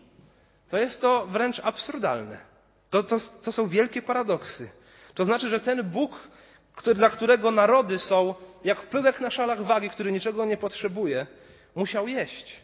to 0.69 0.77
jest 0.77 1.01
to 1.01 1.27
wręcz 1.27 1.59
absurdalne. 1.59 2.56
To, 2.89 3.03
to, 3.03 3.17
to 3.43 3.51
są 3.51 3.67
wielkie 3.67 4.01
paradoksy. 4.01 4.69
To 5.13 5.25
znaczy, 5.25 5.49
że 5.49 5.59
ten 5.59 5.83
Bóg, 5.83 6.27
który, 6.75 6.95
dla 6.95 7.09
którego 7.09 7.51
narody 7.51 7.99
są 7.99 8.35
jak 8.63 8.81
pyłek 8.81 9.19
na 9.19 9.31
szalach 9.31 9.63
wagi, 9.63 9.89
który 9.89 10.11
niczego 10.11 10.45
nie 10.45 10.57
potrzebuje, 10.57 11.27
musiał 11.75 12.07
jeść, 12.07 12.61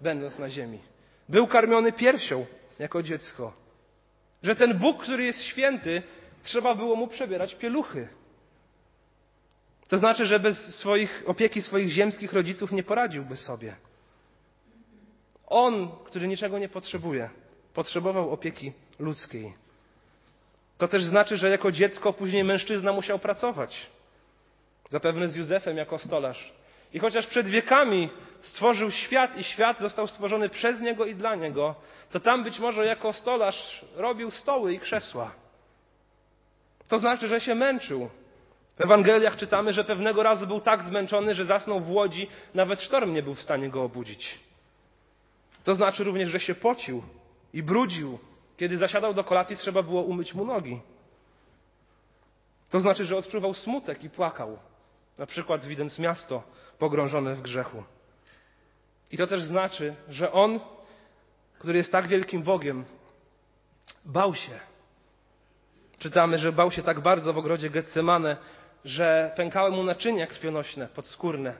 będąc 0.00 0.38
na 0.38 0.50
ziemi. 0.50 0.78
Był 1.28 1.46
karmiony 1.46 1.92
piersią 1.92 2.46
jako 2.78 3.02
dziecko. 3.02 3.52
Że 4.42 4.56
ten 4.56 4.78
Bóg, 4.78 5.02
który 5.02 5.24
jest 5.24 5.42
święty, 5.42 6.02
trzeba 6.42 6.74
było 6.74 6.96
mu 6.96 7.08
przebierać 7.08 7.54
pieluchy. 7.54 8.08
To 9.88 9.98
znaczy, 9.98 10.24
że 10.24 10.40
bez 10.40 10.76
swoich 10.76 11.22
opieki 11.26 11.62
swoich 11.62 11.88
ziemskich 11.88 12.32
rodziców 12.32 12.72
nie 12.72 12.82
poradziłby 12.82 13.36
sobie. 13.36 13.76
On, 15.46 15.90
który 16.04 16.28
niczego 16.28 16.58
nie 16.58 16.68
potrzebuje, 16.68 17.30
potrzebował 17.74 18.30
opieki 18.30 18.72
ludzkiej. 18.98 19.54
To 20.78 20.88
też 20.88 21.04
znaczy, 21.04 21.36
że 21.36 21.50
jako 21.50 21.72
dziecko 21.72 22.12
później 22.12 22.44
mężczyzna 22.44 22.92
musiał 22.92 23.18
pracować. 23.18 23.86
Zapewne 24.90 25.28
z 25.28 25.36
Józefem 25.36 25.76
jako 25.76 25.98
stolarz. 25.98 26.52
I 26.92 26.98
chociaż 26.98 27.26
przed 27.26 27.46
wiekami 27.46 28.10
stworzył 28.40 28.90
świat 28.90 29.38
i 29.38 29.44
świat 29.44 29.78
został 29.78 30.06
stworzony 30.06 30.48
przez 30.48 30.80
niego 30.80 31.06
i 31.06 31.14
dla 31.14 31.34
niego, 31.34 31.74
to 32.10 32.20
tam 32.20 32.44
być 32.44 32.58
może 32.58 32.86
jako 32.86 33.12
stolarz 33.12 33.84
robił 33.96 34.30
stoły 34.30 34.74
i 34.74 34.78
krzesła. 34.78 35.34
To 36.88 36.98
znaczy, 36.98 37.28
że 37.28 37.40
się 37.40 37.54
męczył. 37.54 38.10
W 38.76 38.80
Ewangeliach 38.80 39.36
czytamy, 39.36 39.72
że 39.72 39.84
pewnego 39.84 40.22
razu 40.22 40.46
był 40.46 40.60
tak 40.60 40.84
zmęczony, 40.84 41.34
że 41.34 41.44
zasnął 41.44 41.80
w 41.80 41.90
łodzi, 41.90 42.28
nawet 42.54 42.82
sztorm 42.82 43.14
nie 43.14 43.22
był 43.22 43.34
w 43.34 43.42
stanie 43.42 43.70
go 43.70 43.82
obudzić. 43.82 44.38
To 45.64 45.74
znaczy 45.74 46.04
również, 46.04 46.28
że 46.28 46.40
się 46.40 46.54
pocił 46.54 47.02
i 47.52 47.62
brudził. 47.62 48.18
Kiedy 48.56 48.78
zasiadał 48.78 49.14
do 49.14 49.24
kolacji, 49.24 49.56
trzeba 49.56 49.82
było 49.82 50.02
umyć 50.02 50.34
mu 50.34 50.44
nogi. 50.44 50.80
To 52.70 52.80
znaczy, 52.80 53.04
że 53.04 53.16
odczuwał 53.16 53.54
smutek 53.54 54.04
i 54.04 54.10
płakał. 54.10 54.58
Na 55.18 55.26
przykład 55.26 55.66
widząc 55.66 55.98
miasto 55.98 56.42
pogrążone 56.78 57.34
w 57.34 57.42
grzechu. 57.42 57.82
I 59.12 59.16
to 59.16 59.26
też 59.26 59.42
znaczy, 59.42 59.94
że 60.08 60.32
on, 60.32 60.60
który 61.58 61.78
jest 61.78 61.92
tak 61.92 62.06
wielkim 62.06 62.42
Bogiem, 62.42 62.84
bał 64.04 64.34
się. 64.34 64.60
Czytamy, 65.98 66.38
że 66.38 66.52
bał 66.52 66.70
się 66.70 66.82
tak 66.82 67.00
bardzo 67.00 67.32
w 67.32 67.38
ogrodzie 67.38 67.70
Getsemane, 67.70 68.36
że 68.84 69.32
pękały 69.36 69.70
mu 69.70 69.82
naczynia 69.82 70.26
krwionośne, 70.26 70.88
podskórne 70.88 71.54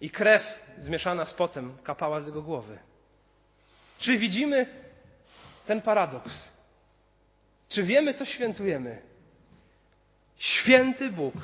i 0.00 0.10
krew 0.10 0.42
zmieszana 0.78 1.24
z 1.24 1.34
potem 1.34 1.76
kapała 1.84 2.20
z 2.20 2.26
jego 2.26 2.42
głowy. 2.42 2.78
Czy 3.98 4.18
widzimy 4.18 4.66
ten 5.70 5.82
paradoks? 5.82 6.48
Czy 7.68 7.82
wiemy, 7.82 8.14
co 8.14 8.24
świętujemy? 8.24 9.02
Święty 10.38 11.10
Bóg, 11.10 11.34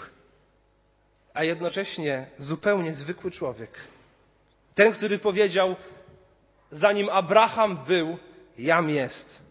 a 1.35 1.45
jednocześnie 1.45 2.27
zupełnie 2.39 2.93
zwykły 2.93 3.31
człowiek. 3.31 3.71
Ten, 4.75 4.93
który 4.93 5.19
powiedział, 5.19 5.77
zanim 6.71 7.09
Abraham 7.09 7.85
był, 7.85 8.19
jam 8.59 8.91
jest. 8.91 9.43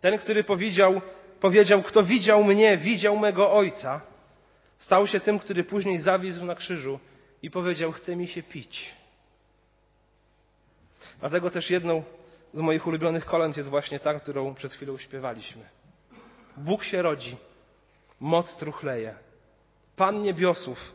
Ten, 0.00 0.18
który 0.18 0.44
powiedział, 0.44 1.00
powiedział, 1.40 1.82
kto 1.82 2.02
widział 2.02 2.44
mnie, 2.44 2.76
widział 2.76 3.18
mego 3.18 3.52
ojca, 3.52 4.00
stał 4.78 5.06
się 5.06 5.20
tym, 5.20 5.38
który 5.38 5.64
później 5.64 5.98
zawisł 5.98 6.44
na 6.44 6.54
krzyżu 6.54 6.98
i 7.42 7.50
powiedział, 7.50 7.92
chce 7.92 8.16
mi 8.16 8.28
się 8.28 8.42
pić. 8.42 8.94
Dlatego 11.20 11.50
też 11.50 11.70
jedną 11.70 12.02
z 12.54 12.60
moich 12.60 12.86
ulubionych 12.86 13.24
kolęd 13.24 13.56
jest 13.56 13.68
właśnie 13.68 14.00
ta, 14.00 14.14
którą 14.14 14.54
przed 14.54 14.72
chwilą 14.72 14.98
śpiewaliśmy. 14.98 15.64
Bóg 16.56 16.84
się 16.84 17.02
rodzi, 17.02 17.36
moc 18.20 18.56
truchleje, 18.56 19.14
Pan 19.98 20.22
niebiosów 20.22 20.94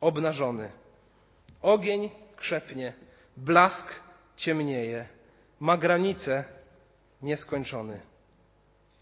obnażony. 0.00 0.70
Ogień 1.62 2.10
krzepnie, 2.36 2.92
blask 3.36 4.00
ciemnieje, 4.36 5.08
ma 5.60 5.76
granice 5.76 6.44
nieskończony. 7.22 8.00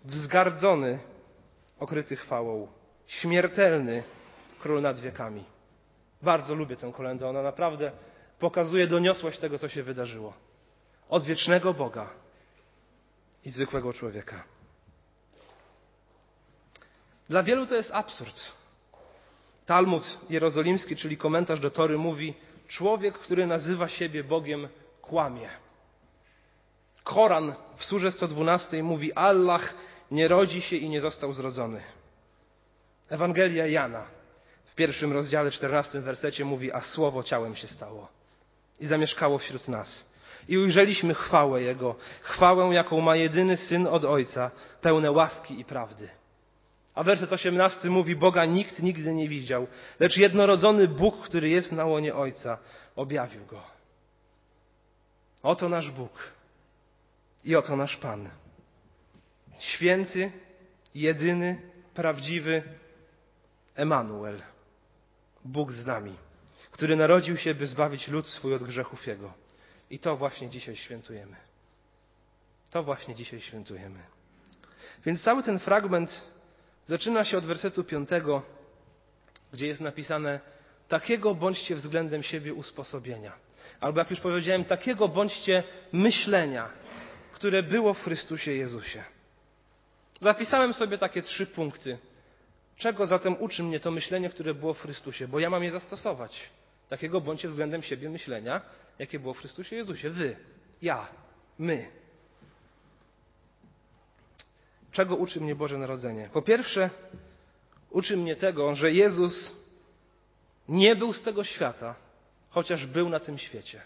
Wzgardzony, 0.05 0.99
okryty 1.79 2.17
chwałą, 2.17 2.69
śmiertelny 3.07 4.03
król 4.61 4.83
nad 4.83 5.01
wiekami. 5.01 5.45
Bardzo 6.23 6.55
lubię 6.55 6.77
tę 6.77 6.93
kolędę. 6.93 7.29
Ona 7.29 7.43
naprawdę 7.43 7.93
pokazuje 8.39 8.87
doniosłość 8.87 9.39
tego, 9.39 9.59
co 9.59 9.69
się 9.69 9.83
wydarzyło 9.83 10.33
od 11.09 11.25
wiecznego 11.25 11.75
Boga 11.75 12.11
i 13.45 13.51
zwykłego 13.51 13.93
człowieka. 13.93 14.45
Dla 17.29 17.43
wielu 17.43 17.67
to 17.67 17.75
jest 17.75 17.91
absurd. 17.93 18.53
Talmud 19.67 20.19
jerozolimski, 20.31 20.97
czyli 20.97 21.17
komentarz 21.17 21.61
do 21.61 21.71
Tory, 21.71 21.99
mówi: 21.99 22.35
Człowiek, 22.69 23.19
który 23.19 23.47
nazywa 23.47 23.89
siebie 23.89 24.25
Bogiem, 24.25 24.69
kłamie. 25.03 25.49
Koran 27.05 27.55
w 27.77 27.85
surze 27.85 28.13
112 28.13 28.83
mówi: 28.83 29.13
Allah 29.13 29.75
nie 30.11 30.29
rodzi 30.29 30.63
się 30.63 30.77
i 30.77 30.89
nie 30.89 31.01
został 31.01 31.33
zrodzony. 31.33 31.81
Ewangelia 33.09 33.67
Jana 33.67 34.07
w 34.65 34.75
pierwszym 34.75 35.13
rozdziale, 35.13 35.51
czternastym 35.51 36.03
wersecie 36.03 36.45
mówi: 36.45 36.73
A 36.73 36.81
słowo 36.81 37.23
ciałem 37.23 37.57
się 37.57 37.67
stało 37.67 38.09
i 38.81 38.87
zamieszkało 38.87 39.39
wśród 39.39 39.69
nas 39.69 40.14
i 40.49 40.59
ujrzeliśmy 40.59 41.15
chwałę 41.15 41.63
Jego, 41.63 41.95
chwałę, 42.23 42.75
jaką 42.75 43.01
ma 43.01 43.17
jedyny 43.17 43.57
Syn 43.57 43.87
od 43.87 44.05
Ojca, 44.05 44.51
pełne 44.81 45.11
łaski 45.11 45.61
i 45.61 45.65
prawdy. 45.65 46.09
A 46.95 47.03
werset 47.03 47.33
18 47.33 47.91
mówi, 47.91 48.17
Boga 48.17 48.45
nikt 48.45 48.83
nigdy 48.83 49.15
nie 49.15 49.29
widział, 49.29 49.67
lecz 50.01 50.17
jednorodzony 50.17 50.89
Bóg, 50.89 51.25
który 51.25 51.49
jest 51.49 51.73
na 51.73 51.85
łonie 51.85 52.15
Ojca, 52.15 52.59
objawił 52.97 53.47
Go. 53.47 53.63
Oto 55.43 55.69
nasz 55.69 55.91
Bóg 55.91 56.13
i 57.45 57.57
oto 57.57 57.77
nasz 57.77 57.97
Pan. 57.97 58.29
Święty, 59.59 60.33
jedyny, 60.95 61.61
prawdziwy 61.95 62.63
Emanuel, 63.75 64.43
Bóg 65.45 65.73
z 65.73 65.87
nami, 65.87 66.17
który 66.71 66.97
narodził 66.97 67.37
się, 67.37 67.55
by 67.55 67.67
zbawić 67.67 68.09
lud 68.09 68.29
swój 68.29 68.55
od 68.55 68.63
grzechów 68.63 69.07
Jego. 69.07 69.44
I 69.95 69.99
to 69.99 70.17
właśnie 70.17 70.51
dzisiaj 70.51 70.77
świętujemy. 70.77 71.37
To 72.71 72.83
właśnie 72.83 73.15
dzisiaj 73.15 73.41
świętujemy. 73.41 73.99
Więc 75.07 75.23
cały 75.23 75.43
ten 75.43 75.59
fragment 75.59 76.23
zaczyna 76.87 77.25
się 77.25 77.39
od 77.39 77.47
wersetu 77.47 77.85
piątego, 77.85 78.43
gdzie 79.53 79.67
jest 79.67 79.81
napisane: 79.81 80.41
Takiego 80.89 81.35
bądźcie 81.35 81.75
względem 81.75 82.23
siebie 82.23 82.55
usposobienia. 82.55 83.33
Albo 83.81 83.99
jak 83.99 84.11
już 84.11 84.21
powiedziałem, 84.21 84.65
takiego 84.65 85.09
bądźcie 85.09 85.63
myślenia, 85.93 86.69
które 87.33 87.63
było 87.63 87.95
w 87.95 88.03
Chrystusie 88.03 88.53
Jezusie. 88.53 89.05
Zapisałem 90.21 90.75
sobie 90.75 90.99
takie 90.99 91.23
trzy 91.23 91.47
punkty. 91.47 91.99
Czego 92.77 93.07
zatem 93.07 93.37
uczy 93.41 93.63
mnie 93.63 93.81
to 93.81 93.91
myślenie, 93.91 94.31
które 94.31 94.55
było 94.55 94.75
w 94.75 94.81
Chrystusie? 94.81 95.29
Bo 95.29 95.39
ja 95.41 95.51
mam 95.51 95.65
je 95.65 95.71
zastosować. 95.71 96.51
Takiego 96.89 97.21
bądźcie 97.21 97.49
względem 97.49 97.83
siebie 97.83 98.11
myślenia, 98.11 98.61
jakie 98.99 99.19
było 99.19 99.35
w 99.35 99.39
Chrystusie 99.39 99.77
Jezusie. 99.77 100.11
Wy, 100.11 100.37
ja, 100.83 101.09
my. 101.59 101.87
Czego 104.93 105.17
uczy 105.17 105.41
mnie 105.41 105.55
Boże 105.55 105.79
Narodzenie? 105.79 106.31
Po 106.33 106.43
pierwsze, 106.43 106.91
uczy 107.91 108.17
mnie 108.17 108.37
tego, 108.37 108.75
że 108.75 108.93
Jezus 108.93 109.53
nie 110.69 110.97
był 110.97 111.13
z 111.13 111.23
tego 111.23 111.45
świata, 111.45 111.95
chociaż 112.51 112.87
był 112.87 113.09
na 113.09 113.21
tym 113.21 113.39
świecie. 113.39 113.81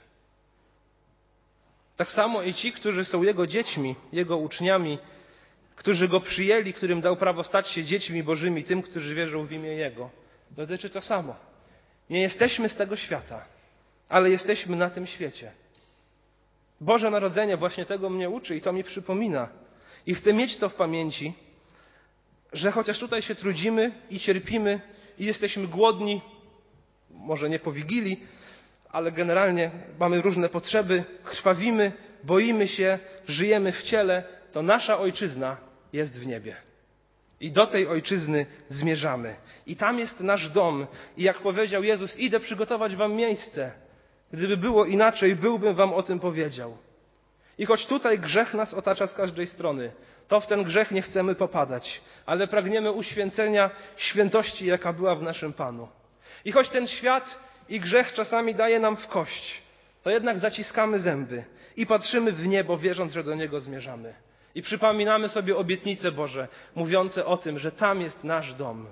Tak 1.96 2.10
samo 2.12 2.42
i 2.42 2.54
ci, 2.54 2.72
którzy 2.72 3.04
są 3.04 3.22
Jego 3.22 3.46
dziećmi, 3.46 3.96
Jego 4.12 4.36
uczniami, 4.36 4.98
którzy 5.76 6.08
Go 6.08 6.20
przyjęli, 6.20 6.72
którym 6.72 7.00
dał 7.00 7.16
prawo 7.16 7.44
stać 7.44 7.68
się 7.68 7.84
dziećmi 7.84 8.22
Bożymi, 8.22 8.64
tym, 8.64 8.82
którzy 8.82 9.14
wierzą 9.14 9.46
w 9.46 9.52
imię 9.52 9.68
Jego, 9.68 10.10
dotyczy 10.50 10.90
to 10.90 11.00
samo. 11.00 11.47
Nie 12.10 12.20
jesteśmy 12.20 12.68
z 12.68 12.76
tego 12.76 12.96
świata 12.96 13.58
ale 14.08 14.30
jesteśmy 14.30 14.76
na 14.76 14.90
tym 14.90 15.06
świecie. 15.06 15.52
Boże 16.80 17.10
Narodzenie 17.10 17.56
właśnie 17.56 17.84
tego 17.84 18.10
mnie 18.10 18.30
uczy 18.30 18.56
i 18.56 18.60
to 18.60 18.72
mi 18.72 18.84
przypomina. 18.84 19.48
I 20.06 20.14
chcę 20.14 20.32
mieć 20.32 20.56
to 20.56 20.68
w 20.68 20.74
pamięci, 20.74 21.34
że 22.52 22.72
chociaż 22.72 22.98
tutaj 22.98 23.22
się 23.22 23.34
trudzimy 23.34 23.92
i 24.10 24.20
cierpimy 24.20 24.80
i 25.18 25.24
jesteśmy 25.24 25.66
głodni, 25.66 26.22
może 27.10 27.48
nie 27.50 27.58
po 27.58 27.72
Wigilii, 27.72 28.26
ale 28.92 29.12
generalnie 29.12 29.70
mamy 29.98 30.22
różne 30.22 30.48
potrzeby, 30.48 31.04
krwawimy, 31.24 31.92
boimy 32.24 32.68
się, 32.68 32.98
żyjemy 33.26 33.72
w 33.72 33.82
ciele, 33.82 34.24
to 34.52 34.62
nasza 34.62 34.98
ojczyzna 34.98 35.56
jest 35.92 36.20
w 36.20 36.26
niebie. 36.26 36.56
I 37.40 37.52
do 37.52 37.66
tej 37.66 37.86
ojczyzny 37.86 38.46
zmierzamy. 38.68 39.34
I 39.66 39.76
tam 39.76 39.98
jest 39.98 40.20
nasz 40.20 40.50
dom. 40.50 40.86
I 41.16 41.22
jak 41.22 41.38
powiedział 41.38 41.84
Jezus, 41.84 42.18
idę 42.18 42.40
przygotować 42.40 42.96
wam 42.96 43.12
miejsce. 43.12 43.72
Gdyby 44.32 44.56
było 44.56 44.84
inaczej, 44.84 45.36
byłbym 45.36 45.74
wam 45.74 45.92
o 45.92 46.02
tym 46.02 46.20
powiedział. 46.20 46.76
I 47.58 47.66
choć 47.66 47.86
tutaj 47.86 48.18
grzech 48.18 48.54
nas 48.54 48.74
otacza 48.74 49.06
z 49.06 49.14
każdej 49.14 49.46
strony, 49.46 49.92
to 50.28 50.40
w 50.40 50.46
ten 50.46 50.64
grzech 50.64 50.90
nie 50.90 51.02
chcemy 51.02 51.34
popadać, 51.34 52.00
ale 52.26 52.46
pragniemy 52.46 52.92
uświęcenia 52.92 53.70
świętości, 53.96 54.66
jaka 54.66 54.92
była 54.92 55.14
w 55.14 55.22
naszym 55.22 55.52
Panu. 55.52 55.88
I 56.44 56.52
choć 56.52 56.68
ten 56.68 56.86
świat 56.86 57.40
i 57.68 57.80
grzech 57.80 58.12
czasami 58.12 58.54
daje 58.54 58.80
nam 58.80 58.96
w 58.96 59.06
kość, 59.06 59.62
to 60.02 60.10
jednak 60.10 60.38
zaciskamy 60.38 60.98
zęby 60.98 61.44
i 61.76 61.86
patrzymy 61.86 62.32
w 62.32 62.46
niebo, 62.46 62.78
wierząc, 62.78 63.12
że 63.12 63.24
do 63.24 63.34
niego 63.34 63.60
zmierzamy. 63.60 64.14
I 64.58 64.62
przypominamy 64.62 65.28
sobie 65.28 65.56
obietnice 65.56 66.12
Boże, 66.12 66.48
mówiące 66.74 67.26
o 67.26 67.36
tym, 67.36 67.58
że 67.58 67.72
tam 67.72 68.00
jest 68.00 68.24
nasz 68.24 68.54
dom. 68.54 68.86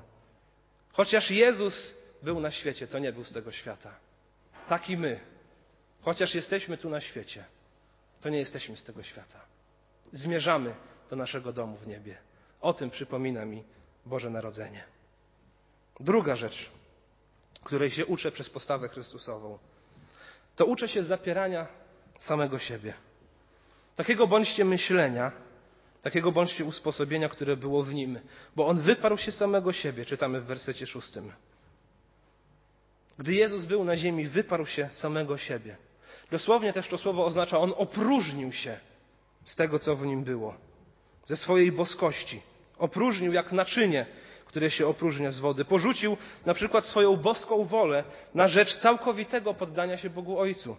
Chociaż 0.93 1.31
Jezus 1.31 1.95
był 2.23 2.41
na 2.41 2.51
świecie, 2.51 2.87
to 2.87 2.99
nie 2.99 3.13
był 3.13 3.25
z 3.25 3.33
tego 3.33 3.53
świata. 3.53 3.95
Tak 4.69 4.91
i 4.91 4.97
my. 4.97 5.21
Chociaż 6.03 6.35
jesteśmy 6.35 6.79
tu 6.79 6.91
na 6.91 7.01
świecie, 7.01 7.45
to 8.21 8.29
nie 8.29 8.39
jesteśmy 8.39 8.77
z 8.77 8.85
tego 8.85 9.03
świata. 9.03 9.41
Zmierzamy 10.13 10.75
do 11.11 11.17
naszego 11.17 11.53
domu 11.53 11.77
w 11.77 11.87
niebie. 11.87 12.17
O 12.61 12.73
tym 12.73 12.91
przypomina 12.91 13.45
mi 13.45 13.65
Boże 14.05 14.31
Narodzenie. 14.31 14.85
Druga 16.01 16.37
rzecz, 16.37 16.71
której 17.65 17.91
się 17.91 18.07
uczę 18.07 18.33
przez 18.33 18.51
postawę 18.51 18.89
Chrystusową, 18.89 19.59
to 20.57 20.67
uczę 20.67 20.89
się 20.89 21.03
zapierania 21.03 21.67
samego 22.19 22.59
siebie. 22.59 22.95
Takiego 23.97 24.27
bądźcie 24.27 24.65
myślenia, 24.65 25.46
takiego 26.07 26.33
bądźcie 26.33 26.65
usposobienia, 26.65 27.29
które 27.29 27.57
było 27.57 27.83
w 27.83 27.95
nim, 27.95 28.19
bo 28.57 28.67
on 28.67 28.81
wyparł 28.81 29.19
się 29.19 29.33
samego 29.33 29.73
siebie, 29.73 30.05
czytamy 30.05 30.41
w 30.41 30.45
wersecie 30.45 30.87
szóstym. 30.87 31.33
Gdy 33.19 33.35
Jezus 33.35 33.65
był 33.65 33.85
na 33.85 33.97
ziemi, 33.97 34.29
wyparł 34.29 34.67
się 34.67 34.89
samego 34.93 35.39
siebie. 35.39 35.77
Dosłownie 36.31 36.73
też 36.73 36.89
to 36.89 36.99
słowo 36.99 37.25
oznacza, 37.25 37.59
on 37.59 37.75
opróżnił 37.77 38.53
się 38.53 38.79
z 39.45 39.57
tego, 39.57 39.79
co 39.79 39.97
w 39.97 40.07
nim 40.07 40.25
było, 40.25 40.55
ze 41.27 41.37
swojej 41.37 41.73
boskości. 41.73 42.43
Opróżnił 42.79 43.33
jak 43.33 43.53
naczynie, 43.53 44.07
które 44.47 44.71
się 44.71 44.87
opróżnia 44.87 45.31
z 45.31 45.39
wody. 45.39 45.65
Porzucił 45.65 46.17
na 46.47 46.55
przykład 46.55 46.85
swoją 46.85 47.17
boską 47.17 47.65
wolę 47.65 48.05
na 48.35 48.49
rzecz 48.49 48.77
całkowitego 48.77 49.55
poddania 49.55 49.97
się 49.97 50.11
Bogu 50.11 50.39
Ojcu. 50.39 50.77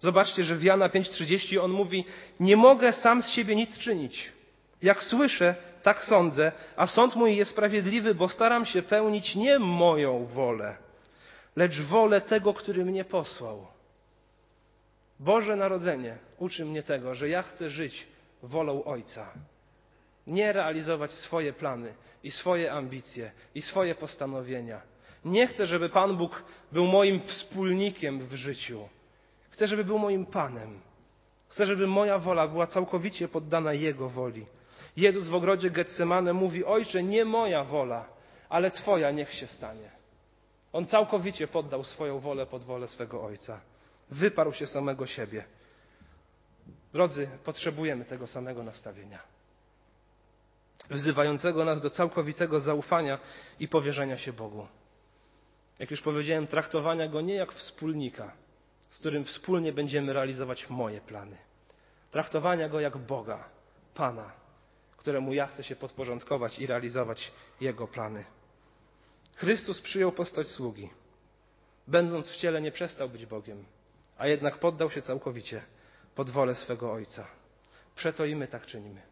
Zobaczcie, 0.00 0.44
że 0.44 0.56
w 0.56 0.62
Jana 0.62 0.88
5:30 0.88 1.58
on 1.58 1.70
mówi: 1.70 2.04
Nie 2.40 2.56
mogę 2.56 2.92
sam 2.92 3.22
z 3.22 3.30
siebie 3.30 3.56
nic 3.56 3.78
czynić. 3.78 4.37
Jak 4.82 5.04
słyszę, 5.04 5.54
tak 5.82 6.04
sądzę, 6.04 6.52
a 6.76 6.86
sąd 6.86 7.16
mój 7.16 7.36
jest 7.36 7.50
sprawiedliwy, 7.50 8.14
bo 8.14 8.28
staram 8.28 8.66
się 8.66 8.82
pełnić 8.82 9.34
nie 9.34 9.58
moją 9.58 10.26
wolę, 10.26 10.76
lecz 11.56 11.80
wolę 11.80 12.20
tego, 12.20 12.54
który 12.54 12.84
mnie 12.84 13.04
posłał. 13.04 13.66
Boże 15.20 15.56
Narodzenie 15.56 16.18
uczy 16.38 16.64
mnie 16.64 16.82
tego, 16.82 17.14
że 17.14 17.28
ja 17.28 17.42
chcę 17.42 17.70
żyć 17.70 18.06
wolą 18.42 18.84
Ojca. 18.84 19.32
Nie 20.26 20.52
realizować 20.52 21.10
swoje 21.12 21.52
plany 21.52 21.94
i 22.22 22.30
swoje 22.30 22.72
ambicje 22.72 23.32
i 23.54 23.62
swoje 23.62 23.94
postanowienia. 23.94 24.82
Nie 25.24 25.46
chcę, 25.46 25.66
żeby 25.66 25.88
Pan 25.88 26.16
Bóg 26.16 26.42
był 26.72 26.86
moim 26.86 27.20
wspólnikiem 27.20 28.20
w 28.20 28.34
życiu. 28.34 28.88
Chcę, 29.50 29.66
żeby 29.66 29.84
był 29.84 29.98
moim 29.98 30.26
Panem. 30.26 30.80
Chcę, 31.48 31.66
żeby 31.66 31.86
moja 31.86 32.18
wola 32.18 32.48
była 32.48 32.66
całkowicie 32.66 33.28
poddana 33.28 33.72
Jego 33.72 34.08
woli. 34.08 34.46
Jezus 34.96 35.28
w 35.28 35.34
ogrodzie 35.34 35.70
Getsemane 35.70 36.32
mówi: 36.32 36.64
Ojcze, 36.64 37.02
nie 37.02 37.24
moja 37.24 37.64
wola, 37.64 38.08
ale 38.48 38.70
Twoja 38.70 39.10
niech 39.10 39.32
się 39.34 39.46
stanie. 39.46 39.90
On 40.72 40.86
całkowicie 40.86 41.48
poddał 41.48 41.84
swoją 41.84 42.18
wolę 42.18 42.46
pod 42.46 42.64
wolę 42.64 42.88
swego 42.88 43.24
Ojca. 43.24 43.60
Wyparł 44.10 44.52
się 44.52 44.66
samego 44.66 45.06
siebie. 45.06 45.44
Drodzy, 46.92 47.28
potrzebujemy 47.44 48.04
tego 48.04 48.26
samego 48.26 48.62
nastawienia. 48.62 49.18
Wzywającego 50.90 51.64
nas 51.64 51.80
do 51.80 51.90
całkowitego 51.90 52.60
zaufania 52.60 53.18
i 53.60 53.68
powierzenia 53.68 54.18
się 54.18 54.32
Bogu. 54.32 54.66
Jak 55.78 55.90
już 55.90 56.02
powiedziałem, 56.02 56.46
traktowania 56.46 57.08
Go 57.08 57.20
nie 57.20 57.34
jak 57.34 57.52
wspólnika, 57.52 58.32
z 58.90 58.98
którym 58.98 59.24
wspólnie 59.24 59.72
będziemy 59.72 60.12
realizować 60.12 60.70
moje 60.70 61.00
plany. 61.00 61.36
Traktowania 62.10 62.68
Go 62.68 62.80
jak 62.80 62.98
Boga, 62.98 63.48
Pana, 63.94 64.32
któremu 65.08 65.32
ja 65.32 65.46
chcę 65.46 65.64
się 65.64 65.76
podporządkować 65.76 66.58
i 66.58 66.66
realizować 66.66 67.32
Jego 67.60 67.86
plany. 67.86 68.24
Chrystus 69.34 69.80
przyjął 69.80 70.12
postać 70.12 70.48
sługi. 70.48 70.90
Będąc 71.86 72.30
w 72.30 72.36
ciele 72.36 72.60
nie 72.60 72.72
przestał 72.72 73.08
być 73.08 73.26
Bogiem, 73.26 73.64
a 74.18 74.26
jednak 74.26 74.58
poddał 74.58 74.90
się 74.90 75.02
całkowicie 75.02 75.62
pod 76.14 76.30
wolę 76.30 76.54
swego 76.54 76.92
Ojca. 76.92 77.28
Przeto 77.96 78.24
i 78.24 78.36
my 78.36 78.48
tak 78.48 78.66
czynimy. 78.66 79.02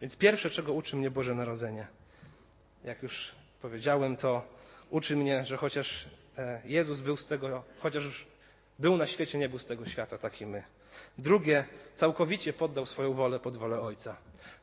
Więc 0.00 0.16
pierwsze, 0.18 0.50
czego 0.50 0.72
uczy 0.72 0.96
mnie 0.96 1.10
Boże 1.10 1.34
Narodzenie, 1.34 1.86
jak 2.84 3.02
już 3.02 3.34
powiedziałem, 3.62 4.16
to 4.16 4.42
uczy 4.90 5.16
mnie, 5.16 5.44
że 5.44 5.56
chociaż 5.56 6.08
e, 6.38 6.62
Jezus 6.64 7.00
był 7.00 7.16
z 7.16 7.26
tego, 7.26 7.64
chociaż 7.78 8.26
był 8.78 8.96
na 8.96 9.06
świecie, 9.06 9.38
nie 9.38 9.48
był 9.48 9.58
z 9.58 9.66
tego 9.66 9.86
świata, 9.86 10.18
tak 10.18 10.40
i 10.40 10.46
my. 10.46 10.64
Drugie, 11.18 11.64
całkowicie 11.94 12.52
poddał 12.52 12.86
swoją 12.86 13.12
wolę 13.12 13.40
pod 13.40 13.56
wolę 13.56 13.80
Ojca. 13.80 14.16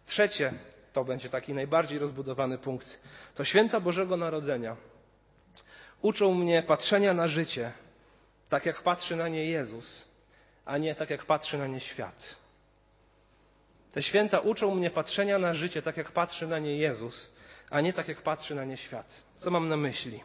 Trzecie, 0.06 0.54
to 0.94 1.04
będzie 1.04 1.30
taki 1.30 1.54
najbardziej 1.54 2.00
rozbudowany 2.00 2.58
punkt, 2.58 3.00
to 3.36 3.44
święta 3.44 3.80
Bożego 3.80 4.18
Narodzenia 4.18 4.78
uczą 6.02 6.34
mnie 6.34 6.64
patrzenia 6.64 7.14
na 7.14 7.28
życie 7.28 7.72
tak, 8.50 8.66
jak 8.66 8.82
patrzy 8.82 9.16
na 9.16 9.28
nie 9.28 9.46
Jezus, 9.46 10.06
a 10.66 10.78
nie 10.78 10.96
tak, 10.96 11.10
jak 11.10 11.26
patrzy 11.26 11.58
na 11.58 11.68
nie 11.68 11.80
świat. 11.80 12.36
Te 13.92 14.02
święta 14.02 14.40
uczą 14.40 14.76
mnie 14.76 14.90
patrzenia 14.90 15.40
na 15.40 15.54
życie 15.54 15.82
tak, 15.82 15.98
jak 15.98 16.12
patrzy 16.12 16.48
na 16.48 16.60
nie 16.60 16.78
Jezus, 16.78 17.32
a 17.70 17.82
nie 17.82 17.94
tak, 17.94 18.08
jak 18.08 18.22
patrzy 18.22 18.56
na 18.56 18.66
nie 18.66 18.78
świat. 18.78 19.24
Co 19.40 19.52
mam 19.52 19.70
na 19.70 19.78
myśli? 19.78 20.24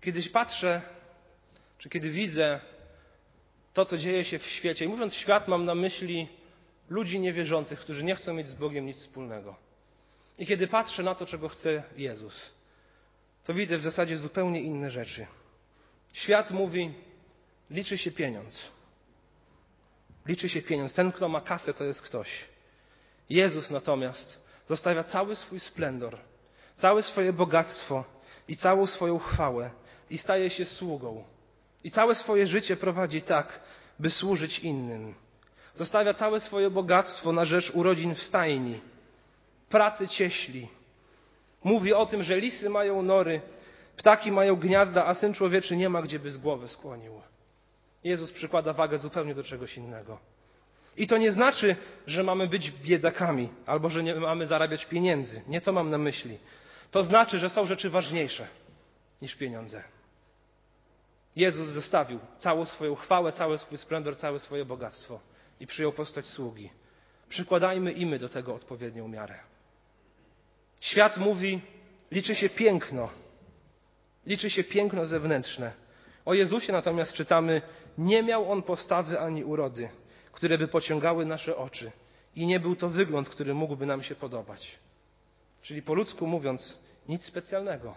Kiedyś 0.00 0.28
patrzę, 0.28 0.82
czy 1.78 1.88
kiedy 1.88 2.10
widzę 2.10 2.60
to, 3.76 3.84
co 3.84 3.98
dzieje 3.98 4.24
się 4.24 4.38
w 4.38 4.46
świecie, 4.46 4.84
i 4.84 4.88
mówiąc 4.88 5.14
świat, 5.14 5.48
mam 5.48 5.64
na 5.64 5.74
myśli 5.74 6.28
ludzi 6.88 7.20
niewierzących, 7.20 7.80
którzy 7.80 8.04
nie 8.04 8.14
chcą 8.14 8.34
mieć 8.34 8.48
z 8.48 8.54
Bogiem 8.54 8.86
nic 8.86 8.96
wspólnego. 8.96 9.56
I 10.38 10.46
kiedy 10.46 10.66
patrzę 10.66 11.02
na 11.02 11.14
to, 11.14 11.26
czego 11.26 11.48
chce 11.48 11.82
Jezus, 11.96 12.50
to 13.44 13.54
widzę 13.54 13.76
w 13.76 13.80
zasadzie 13.80 14.16
zupełnie 14.16 14.60
inne 14.60 14.90
rzeczy. 14.90 15.26
Świat 16.12 16.50
mówi, 16.50 16.94
liczy 17.70 17.98
się 17.98 18.10
pieniądz. 18.10 18.62
Liczy 20.26 20.48
się 20.48 20.62
pieniądz. 20.62 20.94
Ten, 20.94 21.12
kto 21.12 21.28
ma 21.28 21.40
kasę, 21.40 21.74
to 21.74 21.84
jest 21.84 22.02
ktoś. 22.02 22.28
Jezus 23.30 23.70
natomiast 23.70 24.40
zostawia 24.68 25.02
cały 25.02 25.36
swój 25.36 25.60
splendor, 25.60 26.18
całe 26.76 27.02
swoje 27.02 27.32
bogactwo 27.32 28.04
i 28.48 28.56
całą 28.56 28.86
swoją 28.86 29.18
chwałę 29.18 29.70
i 30.10 30.18
staje 30.18 30.50
się 30.50 30.64
sługą. 30.64 31.35
I 31.86 31.90
całe 31.90 32.14
swoje 32.14 32.46
życie 32.46 32.76
prowadzi 32.76 33.22
tak, 33.22 33.60
by 33.98 34.10
służyć 34.10 34.58
innym. 34.58 35.14
Zostawia 35.74 36.14
całe 36.14 36.40
swoje 36.40 36.70
bogactwo 36.70 37.32
na 37.32 37.44
rzecz 37.44 37.70
urodzin 37.74 38.14
w 38.14 38.22
stajni, 38.22 38.80
pracy 39.68 40.08
cieśli. 40.08 40.68
Mówi 41.64 41.94
o 41.94 42.06
tym, 42.06 42.22
że 42.22 42.40
lisy 42.40 42.70
mają 42.70 43.02
nory, 43.02 43.40
ptaki 43.96 44.32
mają 44.32 44.56
gniazda, 44.56 45.06
a 45.06 45.14
syn 45.14 45.34
człowieczy 45.34 45.76
nie 45.76 45.88
ma 45.88 46.02
gdzie 46.02 46.18
by 46.18 46.30
z 46.30 46.36
głowy 46.36 46.68
skłonił. 46.68 47.20
Jezus 48.04 48.32
przykłada 48.32 48.72
wagę 48.72 48.98
zupełnie 48.98 49.34
do 49.34 49.44
czegoś 49.44 49.76
innego. 49.76 50.18
I 50.96 51.06
to 51.06 51.18
nie 51.18 51.32
znaczy, 51.32 51.76
że 52.06 52.22
mamy 52.22 52.46
być 52.46 52.70
biedakami 52.70 53.48
albo 53.66 53.90
że 53.90 54.02
nie 54.02 54.14
mamy 54.14 54.46
zarabiać 54.46 54.86
pieniędzy. 54.86 55.42
Nie 55.48 55.60
to 55.60 55.72
mam 55.72 55.90
na 55.90 55.98
myśli. 55.98 56.38
To 56.90 57.04
znaczy, 57.04 57.38
że 57.38 57.50
są 57.50 57.66
rzeczy 57.66 57.90
ważniejsze 57.90 58.48
niż 59.22 59.34
pieniądze. 59.34 59.95
Jezus 61.36 61.68
zostawił 61.68 62.20
całą 62.38 62.64
swoją 62.64 62.94
chwałę, 62.94 63.32
cały 63.32 63.58
swój 63.58 63.78
splendor, 63.78 64.16
całe 64.16 64.38
swoje 64.38 64.64
bogactwo 64.64 65.20
i 65.60 65.66
przyjął 65.66 65.92
postać 65.92 66.26
sługi. 66.26 66.70
Przykładajmy 67.28 67.92
i 67.92 68.06
my 68.06 68.18
do 68.18 68.28
tego 68.28 68.54
odpowiednią 68.54 69.08
miarę. 69.08 69.38
Świat 70.80 71.16
mówi, 71.16 71.60
liczy 72.10 72.34
się 72.34 72.48
piękno, 72.48 73.08
liczy 74.26 74.50
się 74.50 74.64
piękno 74.64 75.06
zewnętrzne, 75.06 75.72
O 76.26 76.34
Jezusie 76.34 76.72
natomiast 76.72 77.12
czytamy: 77.12 77.62
Nie 77.98 78.22
miał 78.22 78.52
on 78.52 78.62
postawy 78.62 79.20
ani 79.20 79.44
urody, 79.44 79.88
które 80.32 80.58
by 80.58 80.68
pociągały 80.68 81.26
nasze 81.26 81.56
oczy, 81.56 81.92
i 82.36 82.46
nie 82.46 82.60
był 82.60 82.76
to 82.76 82.88
wygląd, 82.88 83.28
który 83.28 83.54
mógłby 83.54 83.86
nam 83.86 84.02
się 84.02 84.14
podobać. 84.14 84.78
Czyli 85.62 85.82
po 85.82 85.94
ludzku 85.94 86.26
mówiąc, 86.26 86.78
nic 87.08 87.24
specjalnego. 87.24 87.94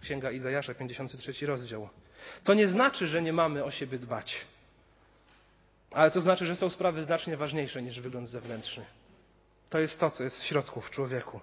Księga 0.00 0.30
Izajasza, 0.30 0.74
53 0.74 1.46
rozdział. 1.46 1.88
To 2.44 2.54
nie 2.54 2.68
znaczy, 2.68 3.06
że 3.06 3.22
nie 3.22 3.32
mamy 3.32 3.64
o 3.64 3.70
siebie 3.70 3.98
dbać, 3.98 4.36
ale 5.90 6.10
to 6.10 6.20
znaczy, 6.20 6.46
że 6.46 6.56
są 6.56 6.70
sprawy 6.70 7.02
znacznie 7.02 7.36
ważniejsze 7.36 7.82
niż 7.82 8.00
wygląd 8.00 8.28
zewnętrzny. 8.28 8.84
To 9.70 9.78
jest 9.78 10.00
to, 10.00 10.10
co 10.10 10.24
jest 10.24 10.40
w 10.40 10.44
środku, 10.44 10.80
w 10.80 10.90
człowieku. 10.90 11.40